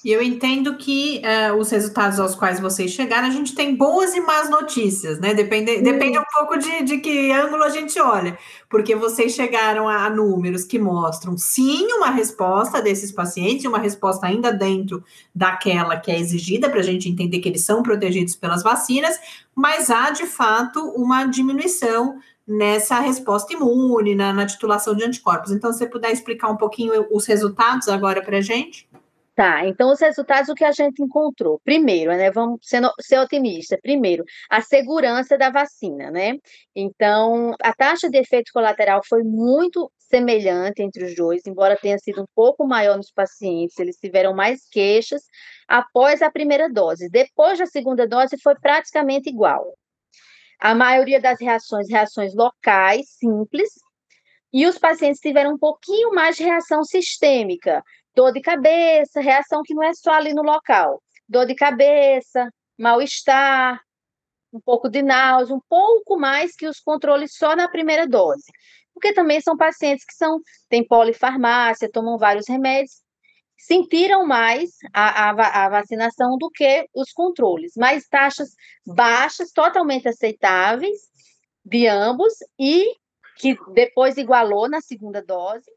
[0.03, 4.15] E eu entendo que uh, os resultados aos quais vocês chegaram, a gente tem boas
[4.15, 5.33] e más notícias, né?
[5.33, 5.83] Depende, hum.
[5.83, 8.35] depende um pouco de, de que ângulo a gente olha,
[8.67, 14.25] porque vocês chegaram a, a números que mostram sim uma resposta desses pacientes, uma resposta
[14.25, 15.03] ainda dentro
[15.35, 19.19] daquela que é exigida para a gente entender que eles são protegidos pelas vacinas,
[19.53, 25.51] mas há de fato uma diminuição nessa resposta imune, na, na titulação de anticorpos.
[25.51, 28.89] Então, se você puder explicar um pouquinho os resultados agora para a gente?
[29.33, 31.59] Tá, então os resultados o que a gente encontrou?
[31.63, 33.77] Primeiro, né, vamos ser, ser otimista.
[33.81, 36.37] Primeiro, a segurança da vacina, né?
[36.75, 42.21] Então, a taxa de efeito colateral foi muito semelhante entre os dois, embora tenha sido
[42.23, 45.23] um pouco maior nos pacientes, eles tiveram mais queixas
[45.65, 47.09] após a primeira dose.
[47.09, 49.73] Depois da segunda dose foi praticamente igual.
[50.59, 53.69] A maioria das reações, reações locais, simples,
[54.53, 57.81] e os pacientes tiveram um pouquinho mais de reação sistêmica,
[58.15, 63.79] dor de cabeça, reação que não é só ali no local, dor de cabeça, mal-estar,
[64.53, 68.45] um pouco de náusea, um pouco mais que os controles só na primeira dose.
[68.93, 70.39] porque também são pacientes que são
[70.69, 73.01] têm polifarmácia, tomam vários remédios,
[73.57, 78.49] sentiram mais a, a, a, vacinação do que os controles, mas taxas
[78.85, 80.97] baixas, totalmente aceitáveis
[81.63, 82.91] de ambos e
[83.37, 85.69] que depois igualou na segunda dose.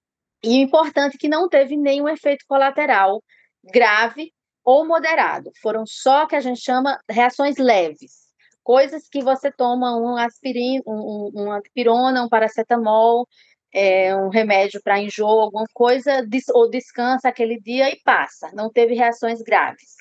[0.44, 3.22] E o importante é que não teve nenhum efeito colateral
[3.64, 4.30] grave
[4.62, 5.50] ou moderado.
[5.62, 8.24] Foram só que a gente chama reações leves.
[8.62, 13.26] Coisas que você toma um aspirina, um, um, uma um paracetamol,
[13.72, 18.50] é, um remédio para enjoo, alguma coisa, ou descansa aquele dia e passa.
[18.54, 19.94] Não teve reações graves.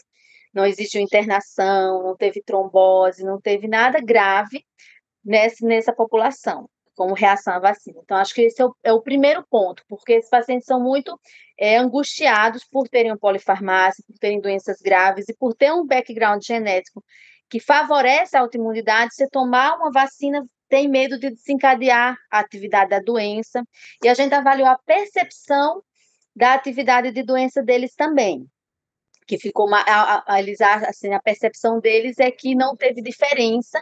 [0.53, 4.63] Não existiu internação, não teve trombose, não teve nada grave
[5.23, 7.99] nessa, nessa população, como reação à vacina.
[8.03, 11.19] Então, acho que esse é o, é o primeiro ponto, porque esses pacientes são muito
[11.57, 17.03] é, angustiados por terem polifarmácia, por terem doenças graves e por ter um background genético
[17.49, 22.99] que favorece a autoimunidade, você tomar uma vacina tem medo de desencadear a atividade da
[22.99, 23.63] doença,
[24.03, 25.83] e a gente avaliou a percepção
[26.35, 28.47] da atividade de doença deles também,
[29.27, 33.79] que ficou, a, a, eles, assim, a percepção deles é que não teve diferença,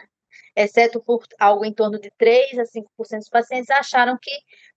[0.56, 4.30] exceto por algo em torno de 3 a 5% dos pacientes acharam que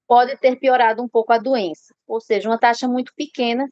[0.07, 3.67] pode ter piorado um pouco a doença, ou seja, uma taxa muito pequena,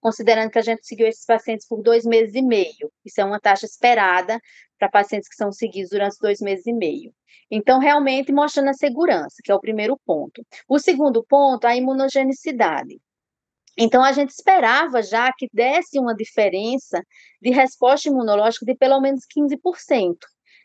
[0.00, 2.92] considerando que a gente seguiu esses pacientes por dois meses e meio.
[3.04, 4.38] Isso é uma taxa esperada
[4.78, 7.12] para pacientes que são seguidos durante dois meses e meio.
[7.50, 10.44] Então, realmente mostrando a segurança, que é o primeiro ponto.
[10.68, 13.00] O segundo ponto, a imunogenicidade.
[13.76, 17.02] Então, a gente esperava já que desse uma diferença
[17.40, 20.16] de resposta imunológica de pelo menos 15%.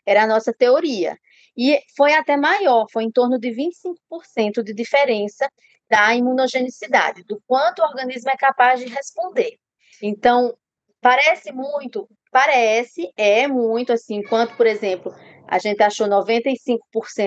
[0.06, 1.16] Era a nossa teoria.
[1.56, 5.48] E foi até maior, foi em torno de 25% de diferença
[5.88, 9.56] da imunogenicidade, do quanto o organismo é capaz de responder.
[10.00, 10.56] Então,
[11.00, 15.12] parece muito, parece, é muito assim, enquanto, por exemplo,
[15.50, 16.78] a gente achou 95%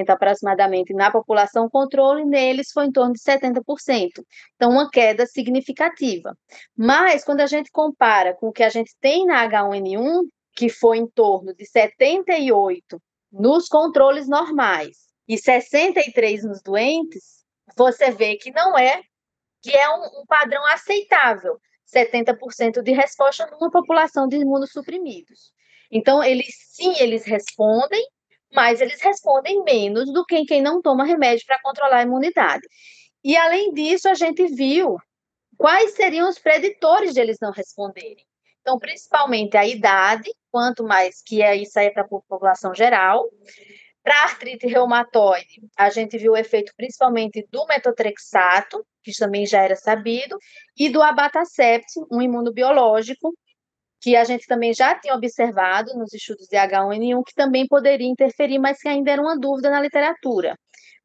[0.09, 4.23] aproximadamente na população controle, neles foi em torno de 70%.
[4.55, 6.33] Então, uma queda significativa.
[6.75, 10.21] Mas, quando a gente compara com o que a gente tem na H1N1,
[10.55, 13.01] que foi em torno de 78
[13.31, 14.97] nos controles normais
[15.27, 17.43] e 63 nos doentes,
[17.75, 19.01] você vê que não é,
[19.61, 21.57] que é um, um padrão aceitável,
[21.93, 25.51] 70% de resposta numa população de imunossuprimidos.
[25.91, 28.05] Então, eles sim, eles respondem,
[28.51, 32.67] mas eles respondem menos do que quem não toma remédio para controlar a imunidade.
[33.23, 34.97] E além disso, a gente viu
[35.57, 38.25] quais seriam os preditores de eles não responderem.
[38.63, 43.29] Então, principalmente a idade, quanto mais que é isso aí para a população geral,
[44.01, 49.75] para artrite reumatoide, a gente viu o efeito principalmente do metotrexato, que também já era
[49.75, 50.37] sabido,
[50.77, 53.33] e do abatacept, um imunobiológico,
[54.01, 58.59] que a gente também já tinha observado nos estudos de H1N1, que também poderia interferir,
[58.59, 60.57] mas que ainda era uma dúvida na literatura,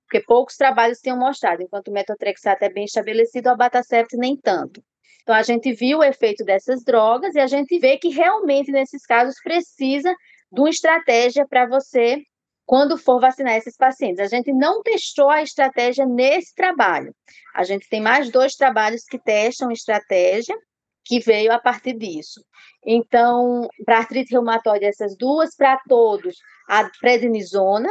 [0.04, 4.80] porque poucos trabalhos tinham mostrado, enquanto o metotrexato é bem estabelecido, o abatacept nem tanto.
[5.28, 9.04] Então, a gente viu o efeito dessas drogas e a gente vê que realmente, nesses
[9.04, 10.10] casos, precisa
[10.50, 12.22] de uma estratégia para você
[12.64, 14.20] quando for vacinar esses pacientes.
[14.20, 17.14] A gente não testou a estratégia nesse trabalho.
[17.54, 20.56] A gente tem mais dois trabalhos que testam estratégia,
[21.04, 22.42] que veio a partir disso.
[22.82, 27.90] Então, para artrite reumatoide, essas duas, para todos, a prednisona,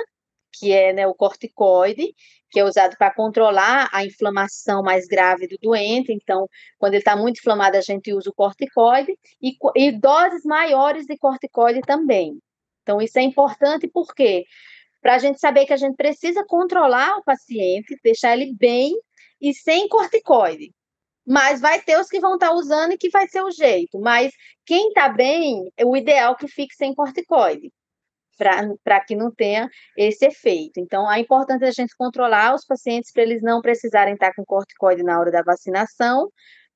[0.59, 2.13] que é né, o corticoide,
[2.49, 6.11] que é usado para controlar a inflamação mais grave do doente.
[6.11, 6.47] Então,
[6.77, 11.17] quando ele está muito inflamado, a gente usa o corticoide, e, e doses maiores de
[11.17, 12.37] corticoide também.
[12.83, 14.45] Então, isso é importante porque
[15.01, 18.97] para a gente saber que a gente precisa controlar o paciente, deixar ele bem
[19.41, 20.73] e sem corticoide.
[21.25, 23.99] Mas vai ter os que vão estar tá usando e que vai ser o jeito.
[23.99, 24.33] Mas
[24.65, 27.71] quem está bem, é o ideal que fique sem corticoide,
[28.37, 30.79] para que não tenha esse efeito.
[30.79, 35.03] Então, é importante a gente controlar os pacientes para eles não precisarem estar com corticoide
[35.03, 36.29] na hora da vacinação,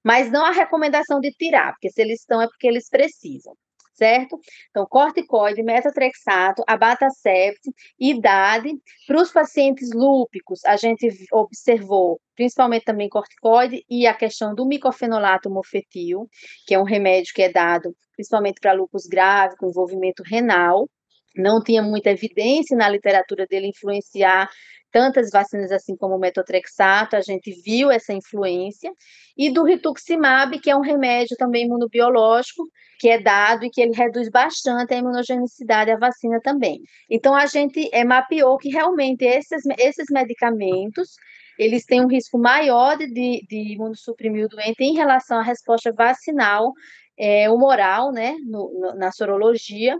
[0.03, 3.53] mas não a recomendação de tirar, porque se eles estão é porque eles precisam
[4.01, 4.39] certo?
[4.71, 7.59] Então, corticoide, metatrexato, abatacept,
[7.99, 8.71] idade.
[9.05, 15.51] Para os pacientes lúpicos, a gente observou principalmente também corticoide e a questão do micofenolato
[15.51, 16.27] mofetil,
[16.65, 20.89] que é um remédio que é dado principalmente para lúpus grave, com envolvimento renal.
[21.35, 24.49] Não tinha muita evidência na literatura dele influenciar
[24.91, 28.91] tantas vacinas assim como o metotrexato, a gente viu essa influência,
[29.37, 32.63] e do rituximab, que é um remédio também imunobiológico,
[32.99, 36.81] que é dado e que ele reduz bastante a imunogenicidade da vacina também.
[37.09, 41.15] Então, a gente é, mapeou que realmente esses, esses medicamentos,
[41.57, 46.73] eles têm um risco maior de, de imunossuprimir o doente em relação à resposta vacinal
[47.17, 49.97] é, humoral, né, no, no, na sorologia,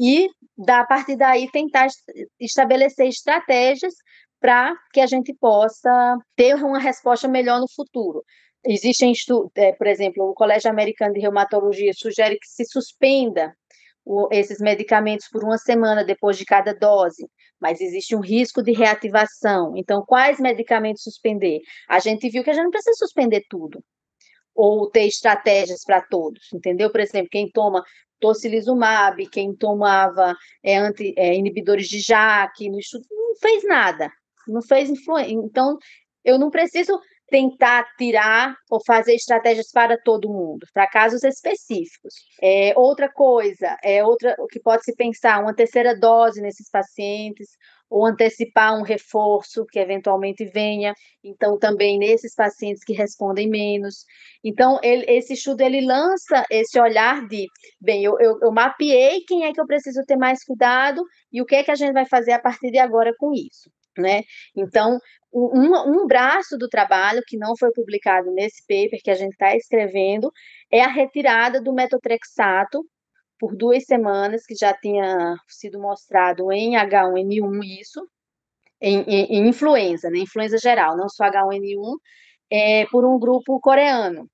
[0.00, 0.28] e
[0.64, 1.88] da, partir daí tentar
[2.40, 3.94] estabelecer estratégias
[4.40, 8.24] para que a gente possa ter uma resposta melhor no futuro.
[8.64, 9.12] Existem,
[9.56, 13.54] é, por exemplo, o Colégio Americano de Reumatologia sugere que se suspenda
[14.04, 17.28] o, esses medicamentos por uma semana depois de cada dose,
[17.60, 19.74] mas existe um risco de reativação.
[19.76, 21.60] Então, quais medicamentos suspender?
[21.88, 23.82] A gente viu que a gente não precisa suspender tudo,
[24.54, 26.90] ou ter estratégias para todos, entendeu?
[26.90, 27.82] Por exemplo, quem toma
[28.22, 34.10] tocilizumab, quem tomava é, anti, é, inibidores de JAK, no estudo, não fez nada,
[34.46, 35.32] não fez influência.
[35.32, 35.76] Então,
[36.24, 36.98] eu não preciso
[37.28, 42.14] tentar tirar ou fazer estratégias para todo mundo, para casos específicos.
[42.40, 47.48] É, outra coisa, é outra o que pode se pensar, uma terceira dose nesses pacientes,
[47.92, 54.06] ou antecipar um reforço que eventualmente venha, então também nesses pacientes que respondem menos.
[54.42, 57.46] Então, ele, esse estudo ele lança esse olhar de,
[57.78, 61.44] bem, eu, eu, eu mapeei quem é que eu preciso ter mais cuidado e o
[61.44, 63.70] que é que a gente vai fazer a partir de agora com isso.
[63.98, 64.22] Né?
[64.56, 64.98] Então,
[65.30, 69.54] um, um braço do trabalho que não foi publicado nesse paper que a gente está
[69.54, 70.32] escrevendo
[70.70, 72.82] é a retirada do metotrexato
[73.42, 78.08] por duas semanas, que já tinha sido mostrado em H1N1 isso,
[78.80, 81.96] em, em, em influenza, né, influenza geral, não só H1N1,
[82.48, 84.30] é, por um grupo coreano.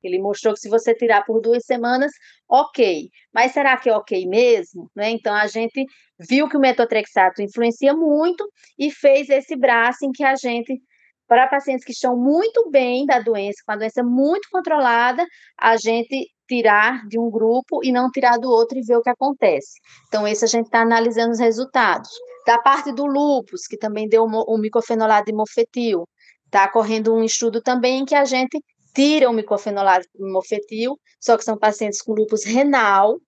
[0.00, 2.12] Ele mostrou que se você tirar por duas semanas,
[2.48, 3.08] ok.
[3.34, 4.88] Mas será que é ok mesmo?
[4.94, 5.10] Né?
[5.10, 5.84] Então, a gente
[6.20, 8.48] viu que o metotrexato influencia muito
[8.78, 10.80] e fez esse braço em que a gente,
[11.26, 15.26] para pacientes que estão muito bem da doença, com a doença muito controlada,
[15.58, 19.08] a gente tirar de um grupo e não tirar do outro e ver o que
[19.08, 19.80] acontece.
[20.06, 22.10] Então, esse a gente está analisando os resultados.
[22.46, 26.06] Da parte do lupus, que também deu o micofenolato de mofetil,
[26.44, 28.62] está correndo um estudo também em que a gente
[28.94, 33.18] tira o micofenolato de mofetil, só que são pacientes com lupus renal,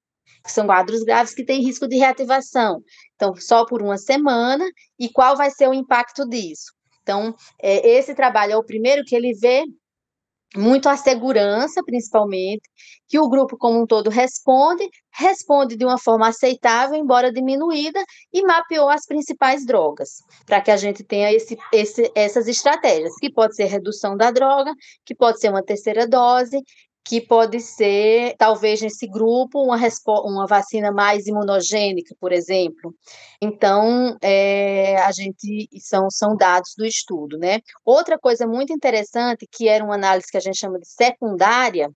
[0.44, 2.82] que são quadros graves que têm risco de reativação.
[3.14, 4.66] Então, só por uma semana,
[4.98, 6.74] e qual vai ser o impacto disso?
[7.02, 9.64] Então, é, esse trabalho é o primeiro que ele vê
[10.56, 12.62] muito a segurança, principalmente,
[13.08, 18.02] que o grupo como um todo responde, responde de uma forma aceitável, embora diminuída,
[18.32, 20.10] e mapeou as principais drogas,
[20.46, 24.72] para que a gente tenha esse, esse, essas estratégias, que pode ser redução da droga,
[25.04, 26.60] que pode ser uma terceira dose,
[27.04, 29.76] que pode ser, talvez nesse grupo, uma,
[30.24, 32.94] uma vacina mais imunogênica, por exemplo.
[33.40, 37.60] Então, é, a gente são, são dados do estudo, né?
[37.84, 41.90] Outra coisa muito interessante, que era uma análise que a gente chama de secundária,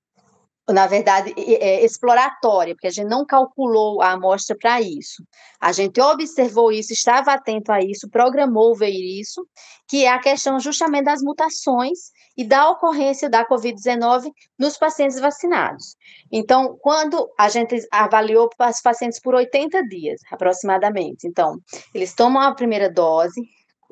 [0.68, 5.24] na verdade, é, exploratória, porque a gente não calculou a amostra para isso.
[5.58, 9.46] A gente observou isso, estava atento a isso, programou ver isso,
[9.88, 15.96] que é a questão justamente das mutações e da ocorrência da Covid-19 nos pacientes vacinados.
[16.30, 21.58] Então, quando a gente avaliou os pacientes por 80 dias, aproximadamente, então,
[21.92, 23.42] eles tomam a primeira dose,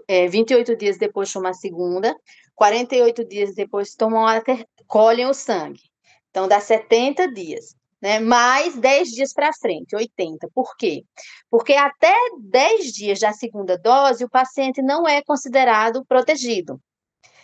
[0.07, 2.15] é, 28 dias depois tomam a segunda,
[2.55, 5.83] 48 dias depois tomam a ter, colhem o sangue.
[6.31, 8.21] Então, dá 70 dias, né?
[8.21, 10.49] Mais 10 dias para frente, 80.
[10.55, 11.03] Por quê?
[11.51, 16.81] Porque até 10 dias da segunda dose, o paciente não é considerado protegido.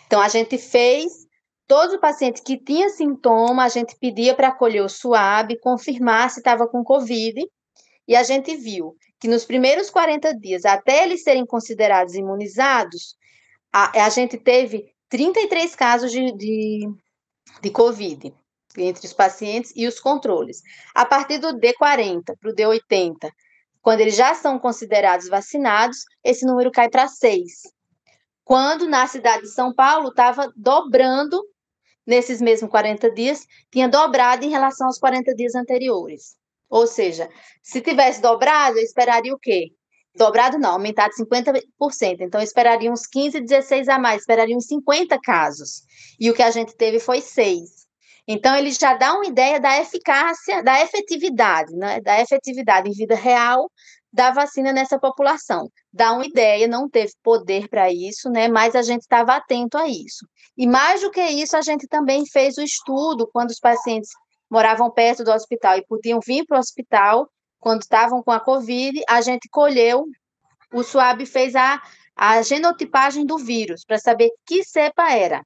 [0.07, 1.23] Então, a gente fez
[1.67, 6.67] Todo paciente que tinha sintoma, a gente pedia para colher o suave, confirmar se estava
[6.67, 7.41] com Covid,
[8.07, 13.15] e a gente viu que nos primeiros 40 dias, até eles serem considerados imunizados,
[13.71, 16.87] a, a gente teve 33 casos de, de,
[17.61, 18.33] de Covid
[18.77, 20.61] entre os pacientes e os controles.
[20.93, 23.31] A partir do D40 para o D80,
[23.81, 27.41] quando eles já são considerados vacinados, esse número cai para 6.
[28.43, 31.41] Quando na cidade de São Paulo estava dobrando
[32.05, 36.35] nesses mesmos 40 dias, tinha dobrado em relação aos 40 dias anteriores.
[36.69, 37.29] Ou seja,
[37.61, 39.71] se tivesse dobrado, eu esperaria o quê?
[40.15, 41.63] Dobrado não, aumentado 50%.
[42.19, 45.83] Então, eu esperaria uns 15, 16 a mais, esperaria uns 50 casos.
[46.19, 47.83] E o que a gente teve foi 6.
[48.27, 51.99] Então, ele já dá uma ideia da eficácia, da efetividade, né?
[52.01, 53.69] da efetividade em vida real
[54.13, 55.67] da vacina nessa população.
[55.91, 58.47] Dá uma ideia, não teve poder para isso, né?
[58.47, 60.27] Mas a gente estava atento a isso.
[60.55, 64.09] E mais do que isso, a gente também fez o estudo quando os pacientes
[64.49, 67.27] moravam perto do hospital e podiam vir para o hospital
[67.59, 70.05] quando estavam com a Covid, a gente colheu,
[70.73, 71.81] o SWAB fez a,
[72.15, 75.41] a genotipagem do vírus para saber que cepa era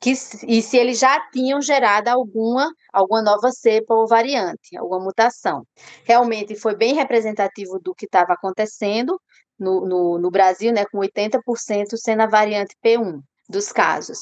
[0.00, 0.12] que,
[0.46, 5.66] e se eles já tinham gerado alguma, alguma nova cepa ou variante, alguma mutação.
[6.04, 9.20] Realmente foi bem representativo do que estava acontecendo
[9.58, 14.20] no, no, no, Brasil, né, com 80% sendo a variante P1 dos casos.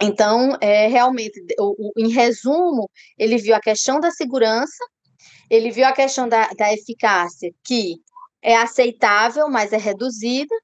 [0.00, 4.84] Então, é, realmente, o, o, em resumo, ele viu a questão da segurança,
[5.50, 7.96] ele viu a questão da, da eficácia, que
[8.40, 10.54] é aceitável, mas é reduzida,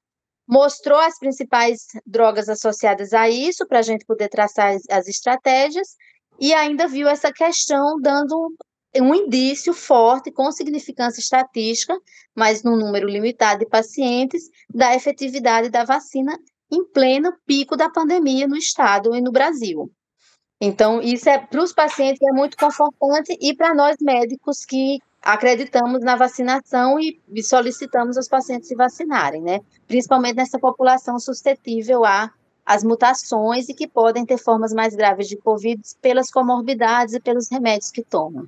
[0.47, 5.95] mostrou as principais drogas associadas a isso, para a gente poder traçar as, as estratégias,
[6.39, 8.53] e ainda viu essa questão dando
[9.01, 11.97] um indício forte, com significância estatística,
[12.35, 16.37] mas num número limitado de pacientes, da efetividade da vacina
[16.71, 19.91] em pleno pico da pandemia no estado e no Brasil.
[20.61, 26.01] Então, isso é para os pacientes é muito confortante e para nós médicos que acreditamos
[26.01, 29.59] na vacinação e, solicitamos os pacientes se vacinarem, né?
[29.87, 32.29] Principalmente nessa população suscetível a
[32.65, 37.49] as mutações e que podem ter formas mais graves de Covid pelas comorbidades e pelos
[37.51, 38.47] remédios que tomam.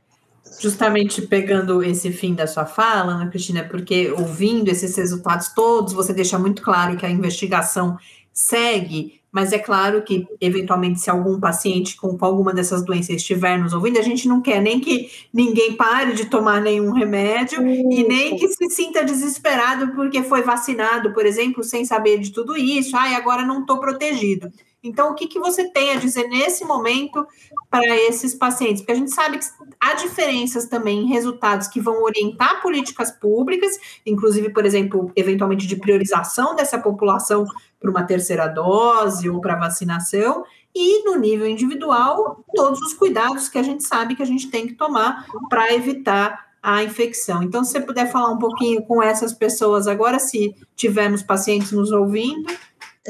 [0.57, 6.13] Justamente pegando esse fim da sua fala, Ana Cristina, porque ouvindo esses resultados todos, você
[6.13, 7.97] deixa muito claro que a investigação
[8.31, 13.73] segue, mas é claro que, eventualmente, se algum paciente com, alguma dessas doenças estiver nos
[13.73, 17.91] ouvindo, a gente não quer nem que ninguém pare de tomar nenhum remédio isso.
[17.91, 22.55] e nem que se sinta desesperado porque foi vacinado, por exemplo, sem saber de tudo
[22.55, 24.49] isso, ai, agora não estou protegido.
[24.87, 27.25] Então, o que, que você tem a dizer nesse momento
[27.69, 28.81] para esses pacientes?
[28.81, 29.45] Porque a gente sabe que
[29.79, 35.75] há diferenças também em resultados que vão orientar políticas públicas, inclusive, por exemplo, eventualmente de
[35.75, 37.45] priorização dessa população
[37.79, 43.57] para uma terceira dose ou para vacinação, e no nível individual, todos os cuidados que
[43.57, 47.43] a gente sabe que a gente tem que tomar para evitar a infecção.
[47.43, 51.91] Então, se você puder falar um pouquinho com essas pessoas agora, se tivermos pacientes nos
[51.91, 52.51] ouvindo.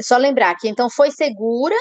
[0.00, 1.76] Só lembrar que então foi segura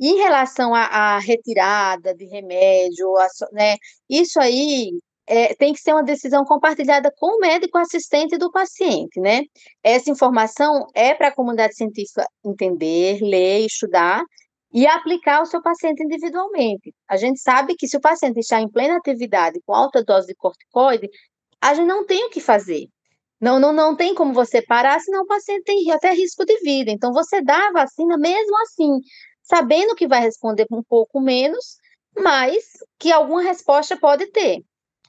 [0.00, 3.76] em relação à, retirada de remédio, a, né,
[4.08, 4.90] isso aí
[5.26, 9.42] é, tem que ser uma decisão compartilhada com o médico assistente do paciente, né?
[9.82, 14.22] Essa informação é para a comunidade científica entender, ler, estudar
[14.72, 16.94] e aplicar ao seu paciente individualmente.
[17.06, 20.34] A gente sabe que se o paciente está em plena atividade com alta dose de
[20.34, 21.08] corticoide,
[21.60, 22.86] a gente não tem o que fazer.
[23.40, 26.90] Não, não, não tem como você parar, senão o paciente tem até risco de vida.
[26.90, 29.00] Então, você dá a vacina mesmo assim,
[29.42, 31.76] sabendo que vai responder um pouco menos,
[32.16, 32.64] mas
[32.98, 34.62] que alguma resposta pode ter.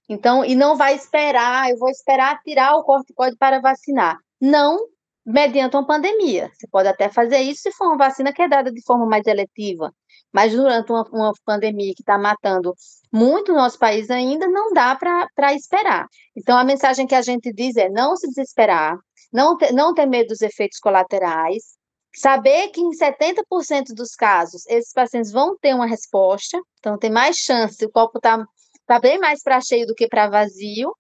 [0.08, 4.18] Então, e não vai esperar, eu vou esperar tirar o corticoide para vacinar.
[4.42, 4.88] Não
[5.26, 6.50] mediante uma pandemia.
[6.54, 9.26] Você pode até fazer isso se for uma vacina que é dada de forma mais
[9.28, 9.94] eletiva.
[10.32, 12.74] Mas durante uma, uma pandemia que está matando
[13.12, 16.06] muito o nosso país ainda, não dá para esperar.
[16.36, 18.98] Então, a mensagem que a gente diz é não se desesperar,
[19.34, 21.80] não ter, não ter medo dos efeitos colaterais,
[22.16, 27.38] saber que em 70% dos casos esses pacientes vão ter uma resposta, então tem mais
[27.38, 28.44] chance, o copo está
[28.86, 30.92] tá bem mais para cheio do que para vazio,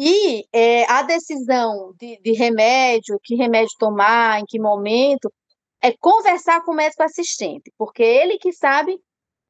[0.00, 5.28] e é, a decisão de, de remédio, que remédio tomar, em que momento,
[5.82, 8.98] é conversar com o médico assistente, porque ele que sabe,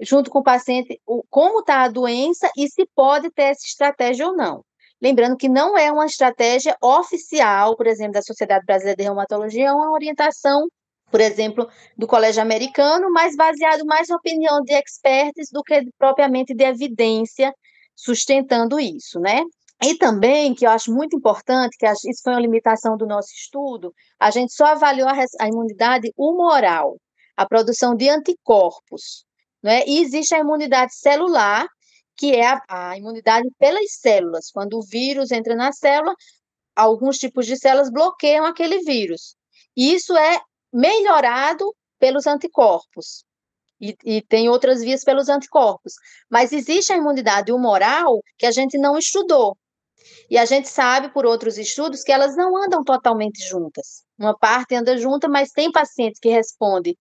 [0.01, 4.27] junto com o paciente, o, como está a doença e se pode ter essa estratégia
[4.27, 4.65] ou não.
[5.01, 9.73] Lembrando que não é uma estratégia oficial, por exemplo, da Sociedade Brasileira de Reumatologia, é
[9.73, 10.67] uma orientação,
[11.11, 16.53] por exemplo, do Colégio Americano, mas baseado mais na opinião de experts do que propriamente
[16.53, 17.55] de evidência
[17.95, 19.43] sustentando isso, né?
[19.83, 23.95] E também, que eu acho muito importante, que isso foi uma limitação do nosso estudo,
[24.19, 26.97] a gente só avaliou a, imunidade humoral,
[27.37, 29.25] a produção de anticorpos.
[29.63, 29.85] Né?
[29.87, 31.67] E existe a imunidade celular,
[32.17, 34.51] que é a, a imunidade pelas células.
[34.51, 36.13] Quando o vírus entra na célula,
[36.75, 39.37] alguns tipos de células bloqueiam aquele vírus.
[39.77, 40.41] E isso é
[40.73, 43.25] melhorado pelos anticorpos.
[43.81, 45.93] E, e, tem outras vias pelos anticorpos.
[46.29, 49.57] Mas existe a imunidade humoral que a gente não estudou.
[50.31, 54.05] E a gente sabe por outros estudos que elas não andam totalmente juntas.
[54.19, 56.97] Uma parte anda junta, mas tem pacientes que respondem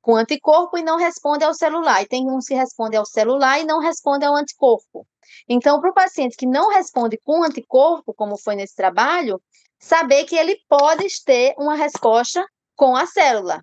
[0.00, 2.02] com anticorpo e não respondem ao celular.
[2.02, 5.06] E tem uns que respondem ao celular e não respondem ao anticorpo.
[5.48, 9.40] Então, para o paciente que não responde com anticorpo, como foi nesse trabalho,
[9.78, 12.44] saber que ele pode ter uma resposta
[12.74, 13.62] com a célula.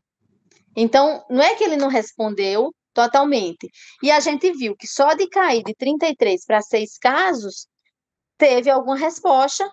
[0.76, 3.70] Então, não é que ele não respondeu totalmente.
[4.02, 7.68] E a gente viu que só de cair de 33 para 6 casos,
[8.38, 9.70] teve alguma resposta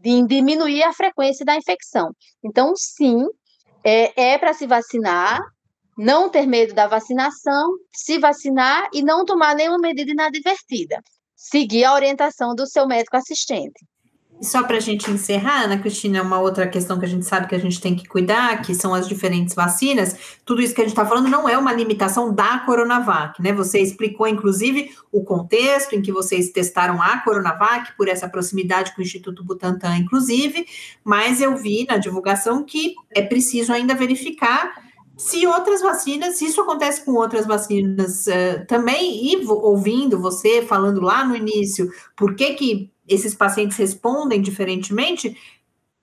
[0.00, 2.14] de diminuir a frequência da infecção.
[2.42, 3.26] Então, sim,
[3.82, 5.40] é, é para se vacinar,
[5.96, 11.00] não ter medo da vacinação, se vacinar e não tomar nenhuma medida inadvertida.
[11.36, 13.84] Seguir a orientação do seu médico assistente.
[14.44, 17.46] E só para a gente encerrar, Ana Cristina, uma outra questão que a gente sabe
[17.46, 20.36] que a gente tem que cuidar, que são as diferentes vacinas.
[20.44, 23.54] Tudo isso que a gente está falando não é uma limitação da Coronavac, né?
[23.54, 29.00] Você explicou, inclusive, o contexto em que vocês testaram a Coronavac, por essa proximidade com
[29.00, 30.66] o Instituto Butantan, inclusive,
[31.02, 34.74] mas eu vi na divulgação que é preciso ainda verificar
[35.16, 41.00] se outras vacinas, se isso acontece com outras vacinas uh, também, e ouvindo você falando
[41.00, 45.36] lá no início, por que que esses pacientes respondem diferentemente,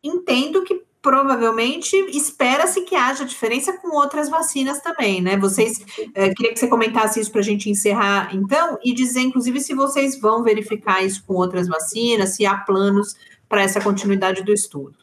[0.04, 5.36] entendo que provavelmente espera-se que haja diferença com outras vacinas também, né?
[5.36, 5.84] Vocês,
[6.14, 9.74] é, queria que você comentasse isso para a gente encerrar, então, e dizer, inclusive, se
[9.74, 13.16] vocês vão verificar isso com outras vacinas, se há planos
[13.50, 14.96] para essa continuidade do estudo.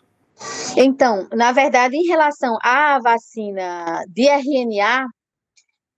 [0.77, 5.07] Então, na verdade, em relação à vacina de RNA,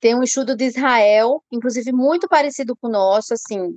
[0.01, 3.76] tem um estudo de Israel, inclusive muito parecido com o nosso, assim,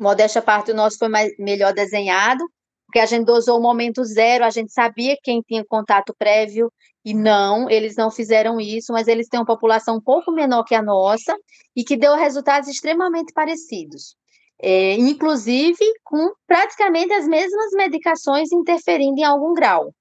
[0.00, 2.44] modéstia parte, o nosso foi mais, melhor desenhado,
[2.86, 6.72] porque a gente dosou o momento zero, a gente sabia quem tinha contato prévio,
[7.04, 10.74] e não, eles não fizeram isso, mas eles têm uma população um pouco menor que
[10.74, 11.36] a nossa,
[11.74, 14.16] e que deu resultados extremamente parecidos.
[14.62, 19.94] É, inclusive com praticamente as mesmas medicações interferindo em algum grau.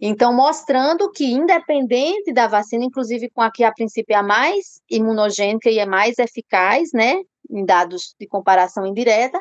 [0.00, 4.80] Então, mostrando que, independente da vacina, inclusive com a que a princípio é a mais
[4.88, 7.20] imunogênica e é mais eficaz, né,
[7.50, 9.40] em dados de comparação indireta,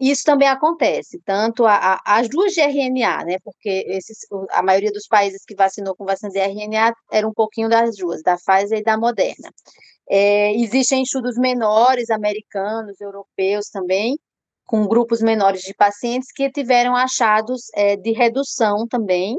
[0.00, 4.90] isso também acontece, tanto a, a, as duas de RNA, né, porque esses, a maioria
[4.90, 8.78] dos países que vacinou com vacina de RNA era um pouquinho das duas, da Pfizer
[8.78, 9.50] e da Moderna.
[10.10, 14.18] É, existem estudos menores, americanos, europeus também,
[14.66, 19.36] com grupos menores de pacientes que tiveram achados é, de redução também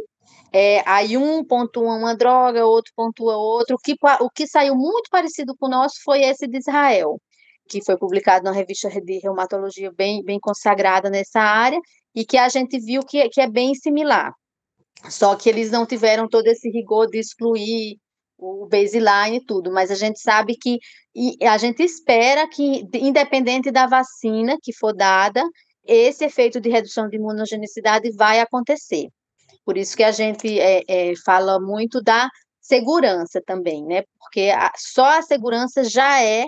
[0.57, 3.75] é, aí um pontua uma droga, outro pontua outro.
[3.75, 7.19] O que, o que saiu muito parecido com o nosso foi esse de Israel,
[7.67, 11.77] que foi publicado na revista de reumatologia bem, bem consagrada nessa área,
[12.15, 14.31] e que a gente viu que, que é bem similar.
[15.09, 17.97] Só que eles não tiveram todo esse rigor de excluir
[18.37, 20.79] o baseline e tudo, mas a gente sabe que
[21.13, 25.43] e a gente espera que, independente da vacina que for dada,
[25.85, 29.09] esse efeito de redução de imunogenicidade vai acontecer.
[29.65, 32.29] Por isso que a gente é, é, fala muito da
[32.61, 34.03] segurança também, né?
[34.19, 36.45] Porque a, só a segurança já é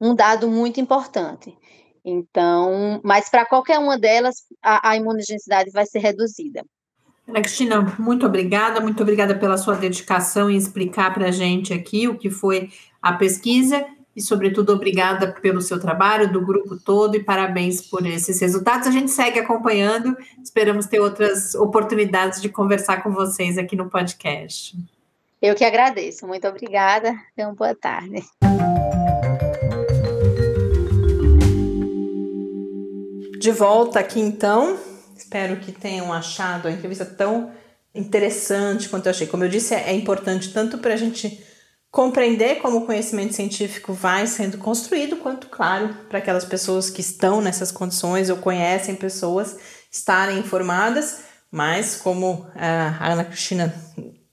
[0.00, 1.56] um dado muito importante.
[2.04, 6.64] Então, mas para qualquer uma delas, a, a imunogenicidade vai ser reduzida.
[7.26, 12.08] Ana Cristina, muito obrigada, muito obrigada pela sua dedicação em explicar para a gente aqui
[12.08, 12.70] o que foi
[13.02, 13.84] a pesquisa
[14.18, 18.88] e, sobretudo, obrigada pelo seu trabalho, do grupo todo, e parabéns por esses resultados.
[18.88, 24.76] A gente segue acompanhando, esperamos ter outras oportunidades de conversar com vocês aqui no podcast.
[25.40, 28.24] Eu que agradeço, muito obrigada, uma boa tarde.
[33.38, 34.76] De volta aqui então,
[35.16, 37.52] espero que tenham achado a entrevista tão
[37.94, 39.28] interessante quanto eu achei.
[39.28, 41.40] Como eu disse, é importante tanto para a gente
[41.90, 47.40] compreender como o conhecimento científico vai sendo construído, quanto, claro, para aquelas pessoas que estão
[47.40, 49.56] nessas condições ou conhecem pessoas
[49.90, 51.20] estarem informadas,
[51.50, 53.74] mas como a Ana Cristina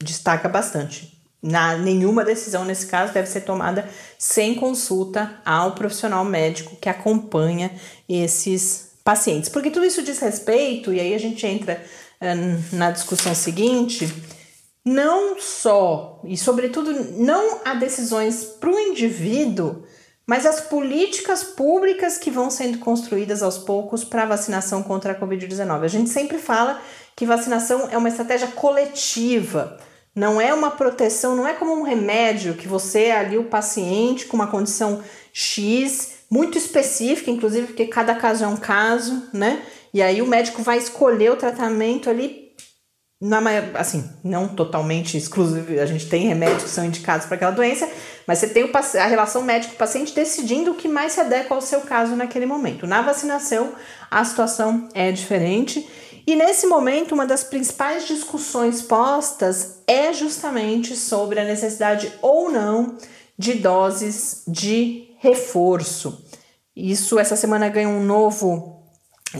[0.04, 3.88] destaca bastante, na, nenhuma decisão nesse caso deve ser tomada
[4.18, 7.72] sem consulta ao profissional médico que acompanha
[8.10, 11.82] esses pacientes, porque tudo isso diz respeito, e aí a gente entra
[12.20, 14.12] uh, na discussão seguinte
[14.86, 19.84] não só e sobretudo não a decisões para o indivíduo,
[20.28, 25.84] mas as políticas públicas que vão sendo construídas aos poucos para vacinação contra a Covid-19.
[25.84, 26.80] A gente sempre fala
[27.16, 29.78] que vacinação é uma estratégia coletiva,
[30.16, 34.26] não é uma proteção, não é como um remédio que você é ali o paciente
[34.26, 39.62] com uma condição X, muito específica, inclusive porque cada caso é um caso, né?
[39.94, 42.45] E aí o médico vai escolher o tratamento ali
[43.26, 43.40] na
[43.74, 47.90] assim, não totalmente exclusivo, a gente tem remédios que são indicados para aquela doença,
[48.28, 51.82] mas você tem o, a relação médico-paciente decidindo o que mais se adequa ao seu
[51.82, 52.86] caso naquele momento.
[52.86, 53.74] Na vacinação,
[54.12, 55.88] a situação é diferente.
[56.28, 62.98] E nesse momento, uma das principais discussões postas é justamente sobre a necessidade ou não
[63.38, 66.24] de doses de reforço.
[66.76, 68.85] Isso essa semana ganha um novo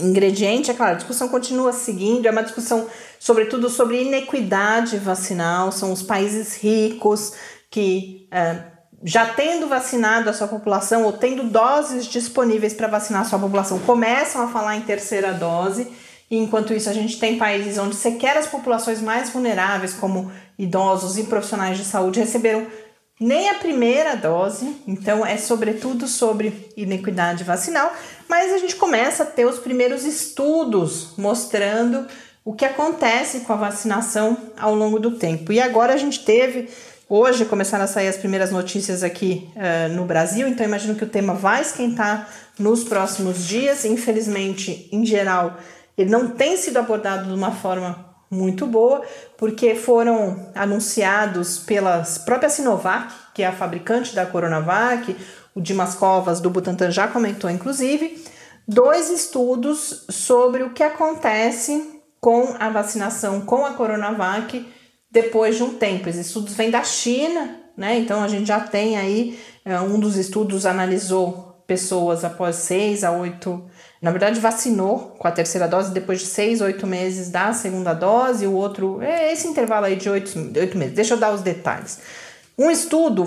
[0.00, 2.86] ingrediente, é claro, a discussão continua seguindo, é uma discussão
[3.18, 7.32] sobretudo sobre inequidade vacinal, são os países ricos
[7.70, 8.62] que é,
[9.04, 13.78] já tendo vacinado a sua população ou tendo doses disponíveis para vacinar a sua população,
[13.80, 15.88] começam a falar em terceira dose,
[16.30, 21.18] e enquanto isso a gente tem países onde sequer as populações mais vulneráveis, como idosos
[21.18, 22.66] e profissionais de saúde, receberam
[23.18, 27.92] nem a primeira dose, então é sobretudo sobre inequidade vacinal,
[28.28, 32.06] mas a gente começa a ter os primeiros estudos mostrando
[32.44, 35.52] o que acontece com a vacinação ao longo do tempo.
[35.52, 36.68] E agora a gente teve,
[37.08, 41.08] hoje começaram a sair as primeiras notícias aqui uh, no Brasil, então imagino que o
[41.08, 43.84] tema vai esquentar nos próximos dias.
[43.84, 45.58] Infelizmente, em geral,
[45.96, 49.02] ele não tem sido abordado de uma forma muito boa,
[49.36, 55.16] porque foram anunciados pelas próprias Sinovac, que é a fabricante da Coronavac,
[55.54, 58.22] o Dimas Covas do Butantan já comentou, inclusive,
[58.66, 64.66] dois estudos sobre o que acontece com a vacinação com a Coronavac
[65.10, 66.08] depois de um tempo.
[66.08, 67.98] Esses estudos vêm da China, né?
[67.98, 73.12] Então a gente já tem aí, é, um dos estudos analisou pessoas após seis a
[73.12, 73.64] oito,
[74.06, 78.46] na verdade vacinou com a terceira dose depois de seis, oito meses da segunda dose,
[78.46, 80.94] o outro, é esse intervalo aí de oito, oito meses.
[80.94, 81.98] Deixa eu dar os detalhes.
[82.56, 83.26] Um estudo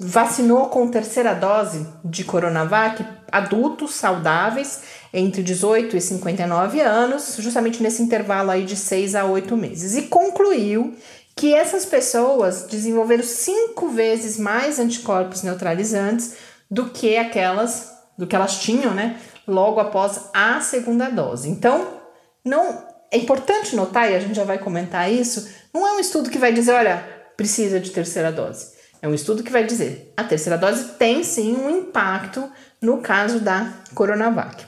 [0.00, 8.02] vacinou com terceira dose de Coronavac adultos saudáveis entre 18 e 59 anos, justamente nesse
[8.02, 10.94] intervalo aí de 6 a 8 meses, e concluiu
[11.36, 16.32] que essas pessoas desenvolveram cinco vezes mais anticorpos neutralizantes
[16.70, 21.48] do que aquelas do que elas tinham, né, logo após a segunda dose.
[21.48, 22.00] Então,
[22.44, 26.30] não é importante notar e a gente já vai comentar isso, não é um estudo
[26.30, 27.04] que vai dizer, olha,
[27.36, 28.74] precisa de terceira dose.
[29.00, 32.50] É um estudo que vai dizer, a terceira dose tem sim um impacto
[32.80, 34.64] no caso da Coronavac.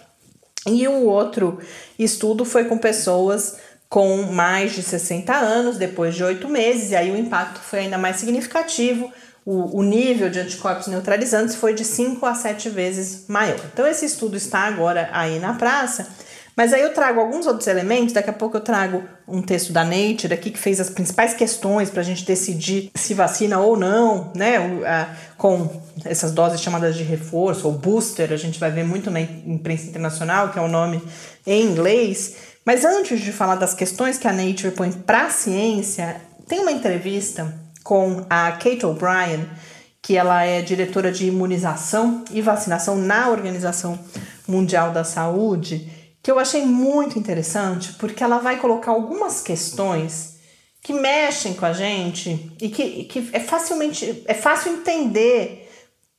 [0.67, 1.61] E o outro
[1.99, 3.57] estudo foi com pessoas
[3.89, 7.97] com mais de 60 anos, depois de oito meses, e aí o impacto foi ainda
[7.97, 9.13] mais significativo.
[9.47, 13.61] O, o nível de anticorpos neutralizantes foi de 5 a 7 vezes maior.
[13.73, 16.09] Então, esse estudo está agora aí na praça,
[16.57, 18.13] mas aí eu trago alguns outros elementos.
[18.13, 21.91] Daqui a pouco eu trago um texto da Nature aqui que fez as principais questões
[21.91, 24.57] para a gente decidir se vacina ou não, né?
[25.39, 29.87] Com essas doses chamadas de reforço ou booster, a gente vai ver muito na imprensa
[29.87, 31.01] internacional, que é o nome
[31.47, 32.35] em inglês.
[32.65, 36.17] Mas antes de falar das questões que a Nature põe para a ciência,
[36.49, 39.49] tem uma entrevista com a Kate O'Brien,
[40.03, 43.97] que ela é diretora de imunização e vacinação na Organização
[44.49, 45.89] Mundial da Saúde,
[46.21, 50.41] que eu achei muito interessante, porque ela vai colocar algumas questões
[50.83, 55.71] que mexem com a gente e que, que é facilmente é fácil entender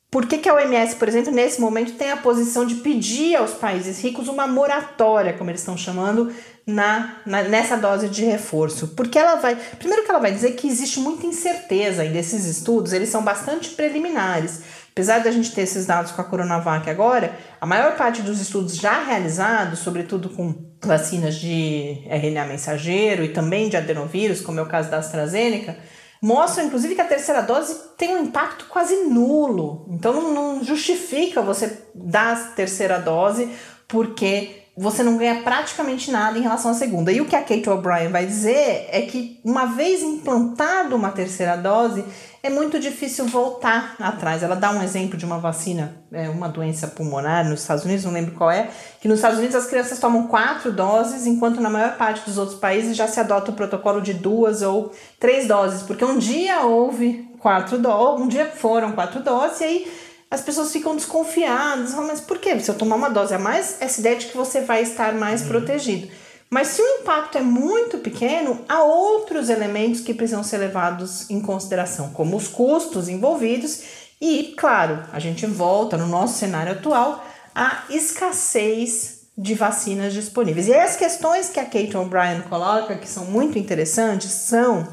[0.10, 3.52] por que, que a OMS, por exemplo, nesse momento tem a posição de pedir aos
[3.52, 6.32] países ricos uma moratória, como eles estão chamando,
[6.68, 8.90] na, na, nessa dose de reforço?
[8.90, 9.56] Porque ela vai.
[9.56, 13.70] Primeiro que ela vai dizer que existe muita incerteza aí desses estudos, eles são bastante
[13.70, 14.62] preliminares.
[14.92, 18.42] Apesar de a gente ter esses dados com a Coronavac agora, a maior parte dos
[18.42, 20.54] estudos já realizados, sobretudo com
[20.84, 25.78] vacinas de RNA mensageiro e também de adenovírus, como é o caso da AstraZeneca,
[26.20, 29.86] mostram inclusive que a terceira dose tem um impacto quase nulo.
[29.90, 33.50] Então não, não justifica você dar a terceira dose
[33.88, 37.12] porque você não ganha praticamente nada em relação à segunda.
[37.12, 41.58] E o que a Kate O'Brien vai dizer é que uma vez implantado uma terceira
[41.58, 42.06] dose,
[42.44, 44.44] é muito difícil voltar atrás.
[44.44, 48.12] Ela dá um exemplo de uma vacina, é, uma doença pulmonar nos Estados Unidos, não
[48.12, 48.70] lembro qual é,
[49.02, 52.60] que nos Estados Unidos as crianças tomam quatro doses, enquanto na maior parte dos outros
[52.60, 57.28] países já se adota o protocolo de duas ou três doses, porque um dia houve
[57.40, 62.38] quatro doses, um dia foram quatro doses, e aí as pessoas ficam desconfiadas, mas por
[62.38, 62.60] quê?
[62.60, 65.42] Se eu tomar uma dose a mais, essa ideia de que você vai estar mais
[65.42, 65.48] uhum.
[65.48, 66.10] protegido.
[66.50, 71.42] Mas se o impacto é muito pequeno, há outros elementos que precisam ser levados em
[71.42, 73.82] consideração, como os custos envolvidos
[74.20, 80.68] e, claro, a gente volta no nosso cenário atual à escassez de vacinas disponíveis.
[80.68, 84.88] E as questões que a Kate O'Brien coloca, que são muito interessantes, são,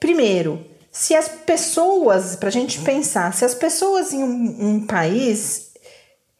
[0.00, 0.64] primeiro,
[0.94, 5.72] se as pessoas, para a gente pensar, se as pessoas em um, um país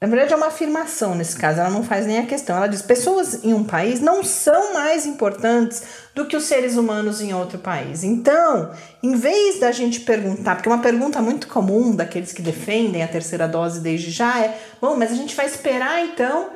[0.01, 2.57] na verdade, é uma afirmação nesse caso, ela não faz nem a questão.
[2.57, 5.83] Ela diz: pessoas em um país não são mais importantes
[6.15, 8.05] do que os seres humanos em outro país.
[8.05, 8.71] Então,
[9.03, 13.49] em vez da gente perguntar, porque uma pergunta muito comum daqueles que defendem a terceira
[13.49, 16.51] dose desde já é: bom, mas a gente vai esperar então.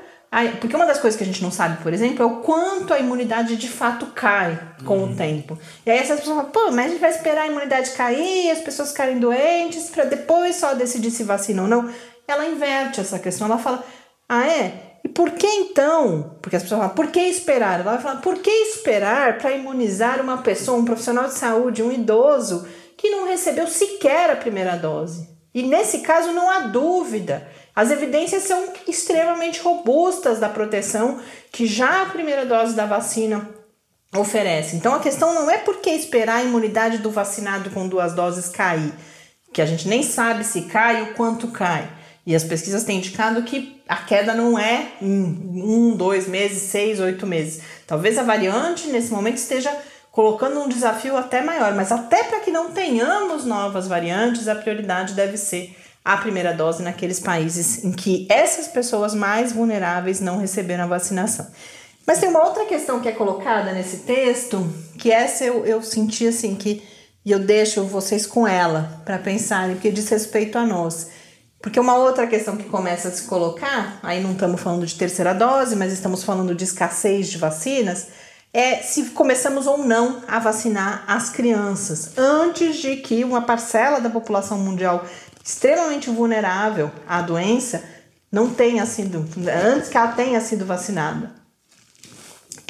[0.60, 2.98] Porque uma das coisas que a gente não sabe, por exemplo, é o quanto a
[2.98, 5.12] imunidade de fato cai com uhum.
[5.12, 5.58] o tempo.
[5.86, 8.60] E aí essas pessoas falam, pô, mas a gente vai esperar a imunidade cair, as
[8.60, 11.88] pessoas ficarem doentes, para depois só decidir se vacina ou não
[12.28, 13.46] ela inverte essa questão.
[13.46, 13.82] Ela fala:
[14.28, 14.98] ah, é?
[15.02, 16.36] E por que então?
[16.42, 17.80] Porque as pessoas falam: por que esperar?
[17.80, 21.90] Ela vai falar: por que esperar para imunizar uma pessoa, um profissional de saúde, um
[21.90, 25.26] idoso que não recebeu sequer a primeira dose?
[25.54, 27.48] E nesse caso não há dúvida.
[27.78, 31.20] As evidências são extremamente robustas da proteção
[31.52, 33.48] que já a primeira dose da vacina
[34.16, 34.74] oferece.
[34.74, 38.48] Então a questão não é por que esperar a imunidade do vacinado com duas doses
[38.48, 38.92] cair,
[39.52, 41.88] que a gente nem sabe se cai ou quanto cai.
[42.26, 45.22] E as pesquisas têm indicado que a queda não é em
[45.62, 47.62] um, dois meses, seis, oito meses.
[47.86, 49.72] Talvez a variante nesse momento esteja
[50.10, 55.14] colocando um desafio até maior, mas até para que não tenhamos novas variantes, a prioridade
[55.14, 55.77] deve ser
[56.08, 61.46] a primeira dose naqueles países em que essas pessoas mais vulneráveis não receberam a vacinação.
[62.06, 64.66] Mas tem uma outra questão que é colocada nesse texto,
[64.98, 66.82] que essa eu, eu senti assim que
[67.26, 71.08] e eu deixo vocês com ela para pensarem, porque diz respeito a nós.
[71.60, 75.34] Porque uma outra questão que começa a se colocar, aí não estamos falando de terceira
[75.34, 78.06] dose, mas estamos falando de escassez de vacinas,
[78.50, 84.08] é se começamos ou não a vacinar as crianças, antes de que uma parcela da
[84.08, 85.04] população mundial
[85.48, 87.82] extremamente vulnerável à doença
[88.30, 91.32] não tenha sido, antes que ela tenha sido vacinada.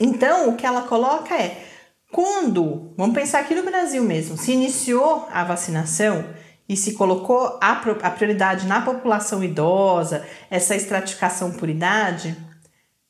[0.00, 1.64] Então, o que ela coloca é:
[2.12, 6.24] quando, vamos pensar aqui no Brasil mesmo, se iniciou a vacinação
[6.68, 12.36] e se colocou a, a prioridade na população idosa, essa estratificação por idade,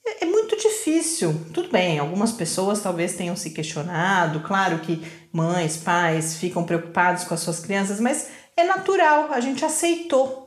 [0.06, 1.44] é, é muito difícil.
[1.52, 7.34] Tudo bem, algumas pessoas talvez tenham se questionado, claro que mães, pais ficam preocupados com
[7.34, 8.28] as suas crianças, mas
[8.61, 10.46] é natural, a gente aceitou.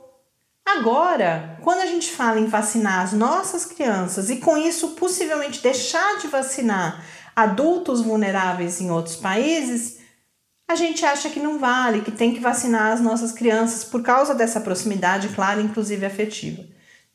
[0.64, 6.18] Agora, quando a gente fala em vacinar as nossas crianças e com isso possivelmente deixar
[6.18, 7.04] de vacinar
[7.34, 9.98] adultos vulneráveis em outros países,
[10.68, 14.34] a gente acha que não vale, que tem que vacinar as nossas crianças por causa
[14.34, 16.64] dessa proximidade, claro, inclusive afetiva.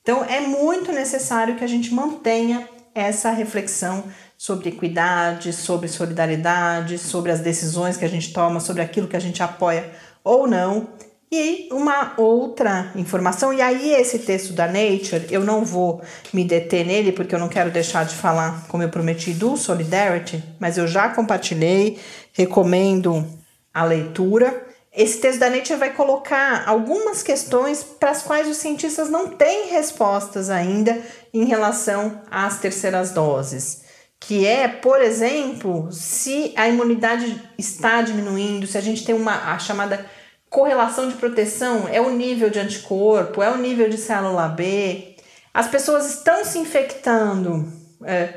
[0.01, 4.05] Então, é muito necessário que a gente mantenha essa reflexão
[4.37, 9.19] sobre equidade, sobre solidariedade, sobre as decisões que a gente toma, sobre aquilo que a
[9.19, 9.91] gente apoia
[10.27, 10.87] ou não.
[11.29, 16.01] E uma outra informação, e aí esse texto da Nature, eu não vou
[16.33, 20.41] me deter nele porque eu não quero deixar de falar, como eu prometi, do Solidarity,
[20.57, 21.99] mas eu já compartilhei,
[22.31, 23.27] recomendo
[23.73, 24.67] a leitura.
[24.95, 29.69] Esse texto da Nature vai colocar algumas questões para as quais os cientistas não têm
[29.69, 30.97] respostas ainda
[31.33, 33.81] em relação às terceiras doses.
[34.17, 39.59] Que é, por exemplo, se a imunidade está diminuindo, se a gente tem uma a
[39.59, 40.05] chamada
[40.49, 45.15] correlação de proteção, é o nível de anticorpo, é o nível de célula B.
[45.53, 47.71] As pessoas estão se infectando.
[48.03, 48.33] É,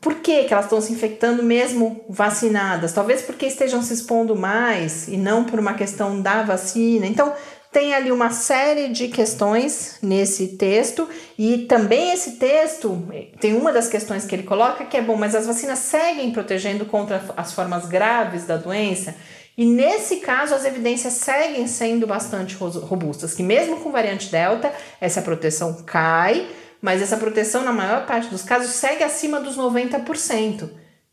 [0.00, 2.92] por que, que elas estão se infectando mesmo vacinadas?
[2.92, 7.06] Talvez porque estejam se expondo mais e não por uma questão da vacina.
[7.06, 7.32] Então,
[7.72, 13.06] tem ali uma série de questões nesse texto e também esse texto
[13.38, 16.86] tem uma das questões que ele coloca que é bom, mas as vacinas seguem protegendo
[16.86, 19.14] contra as formas graves da doença.
[19.56, 25.22] E nesse caso, as evidências seguem sendo bastante robustas, que mesmo com variante Delta, essa
[25.22, 26.46] proteção cai,
[26.82, 30.68] mas essa proteção, na maior parte dos casos, segue acima dos 90%.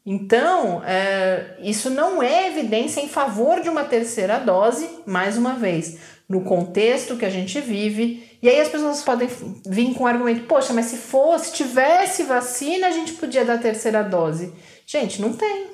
[0.05, 5.97] Então, é, isso não é evidência em favor de uma terceira dose, mais uma vez,
[6.27, 8.37] no contexto que a gente vive.
[8.41, 9.29] E aí as pessoas podem
[9.65, 14.03] vir com o argumento: poxa, mas se fosse, tivesse vacina, a gente podia dar terceira
[14.03, 14.53] dose.
[14.85, 15.67] Gente, não tem.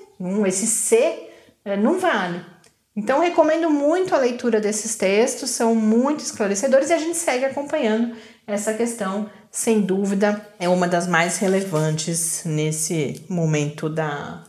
[0.46, 1.30] esse C
[1.66, 2.46] é, não vale.
[3.00, 8.14] Então, recomendo muito a leitura desses textos, são muito esclarecedores e a gente segue acompanhando
[8.46, 14.44] essa questão, sem dúvida, é uma das mais relevantes nesse momento da,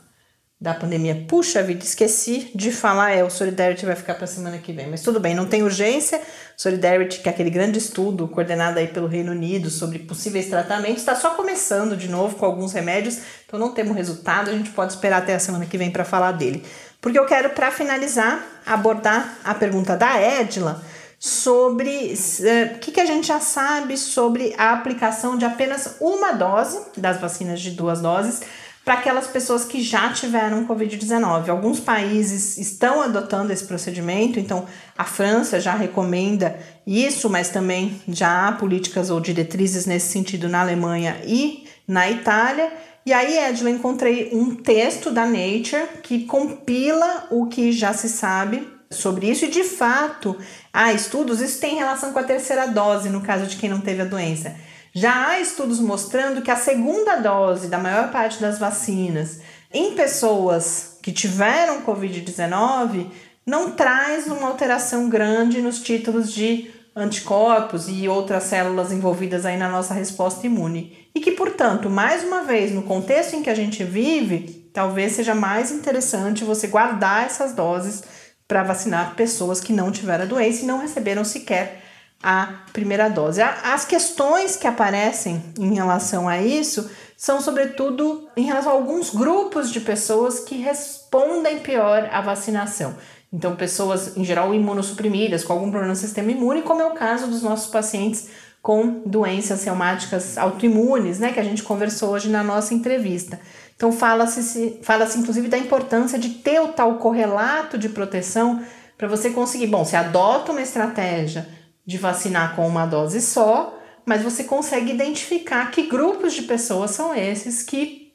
[0.60, 1.26] da pandemia.
[1.28, 5.02] Puxa vida, esqueci de falar, é, o Solidarity vai ficar para semana que vem, mas
[5.02, 6.20] tudo bem, não tem urgência.
[6.56, 11.14] Solidarity, que é aquele grande estudo coordenado aí pelo Reino Unido sobre possíveis tratamentos, está
[11.14, 15.18] só começando de novo com alguns remédios, então não temos resultado, a gente pode esperar
[15.22, 16.64] até a semana que vem para falar dele.
[17.00, 20.82] Porque eu quero, para finalizar, abordar a pergunta da Edla
[21.18, 26.32] sobre o eh, que, que a gente já sabe sobre a aplicação de apenas uma
[26.32, 28.40] dose das vacinas de duas doses
[28.84, 31.48] para aquelas pessoas que já tiveram Covid-19.
[31.48, 38.48] Alguns países estão adotando esse procedimento, então a França já recomenda isso, mas também já
[38.48, 42.72] há políticas ou diretrizes nesse sentido na Alemanha e na Itália.
[43.10, 48.68] E aí, Edla, encontrei um texto da Nature que compila o que já se sabe
[48.88, 50.38] sobre isso, e de fato
[50.72, 54.02] há estudos, isso tem relação com a terceira dose, no caso de quem não teve
[54.02, 54.54] a doença.
[54.94, 59.40] Já há estudos mostrando que a segunda dose da maior parte das vacinas
[59.74, 63.10] em pessoas que tiveram Covid-19
[63.44, 66.70] não traz uma alteração grande nos títulos de
[67.00, 71.08] anticorpos e outras células envolvidas aí na nossa resposta imune.
[71.14, 75.34] E que, portanto, mais uma vez, no contexto em que a gente vive, talvez seja
[75.34, 78.02] mais interessante você guardar essas doses
[78.46, 81.82] para vacinar pessoas que não tiveram a doença e não receberam sequer
[82.22, 83.40] a primeira dose.
[83.40, 89.70] As questões que aparecem em relação a isso são, sobretudo, em relação a alguns grupos
[89.70, 92.94] de pessoas que respondem pior à vacinação.
[93.32, 97.28] Então, pessoas em geral imunossuprimidas, com algum problema no sistema imune, como é o caso
[97.28, 98.28] dos nossos pacientes
[98.62, 103.40] com doenças reumáticas autoimunes, né, que a gente conversou hoje na nossa entrevista.
[103.74, 108.62] Então fala-se fala -se, inclusive da importância de ter o tal correlato de proteção
[108.98, 109.68] para você conseguir.
[109.68, 111.48] Bom, você adota uma estratégia
[111.86, 117.14] de vacinar com uma dose só, mas você consegue identificar que grupos de pessoas são
[117.14, 118.12] esses que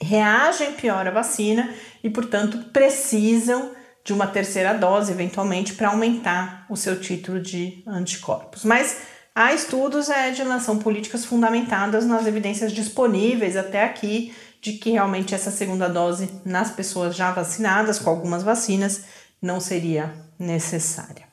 [0.00, 1.72] reagem pior à vacina
[2.02, 3.70] e, portanto, precisam
[4.06, 8.64] de uma terceira dose, eventualmente, para aumentar o seu título de anticorpos.
[8.64, 8.98] Mas
[9.34, 15.50] há estudos, Edna, são políticas fundamentadas nas evidências disponíveis até aqui de que realmente essa
[15.50, 19.02] segunda dose nas pessoas já vacinadas com algumas vacinas
[19.42, 21.26] não seria necessária.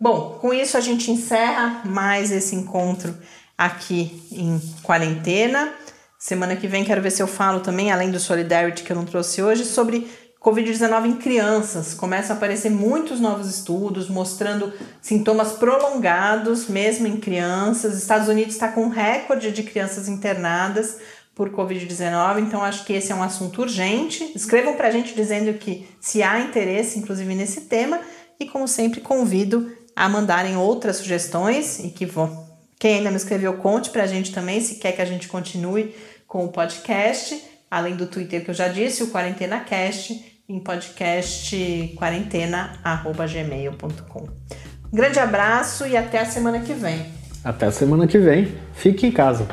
[0.00, 3.16] Bom, com isso a gente encerra mais esse encontro
[3.58, 5.72] aqui em quarentena.
[6.20, 9.04] Semana que vem quero ver se eu falo também, além do Solidarity que eu não
[9.04, 10.08] trouxe hoje, sobre
[10.42, 11.94] Covid-19 em crianças.
[11.94, 17.96] Começam a aparecer muitos novos estudos mostrando sintomas prolongados, mesmo em crianças.
[17.96, 20.98] Estados Unidos está com um recorde de crianças internadas
[21.32, 24.32] por Covid-19, então acho que esse é um assunto urgente.
[24.34, 28.00] Escrevam para a gente dizendo que se há interesse, inclusive, nesse tema,
[28.38, 32.50] e como sempre, convido a mandarem outras sugestões e que vão.
[32.78, 35.94] Quem ainda não escreveu, conte para a gente também se quer que a gente continue
[36.26, 37.40] com o podcast,
[37.70, 44.28] além do Twitter que eu já disse, o Quarentena Cast em podcast quarentena@gmail.com.
[44.92, 47.06] Grande abraço e até a semana que vem.
[47.42, 48.52] Até a semana que vem.
[48.74, 49.48] Fique em casa.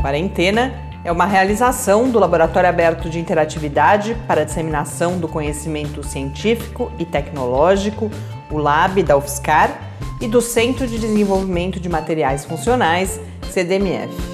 [0.00, 0.72] Quarentena
[1.04, 7.04] é uma realização do Laboratório Aberto de Interatividade para a Disseminação do Conhecimento Científico e
[7.04, 8.08] Tecnológico,
[8.48, 9.76] o LAB da UFSCar,
[10.20, 13.20] e do Centro de Desenvolvimento de Materiais Funcionais,
[13.50, 14.33] CDMF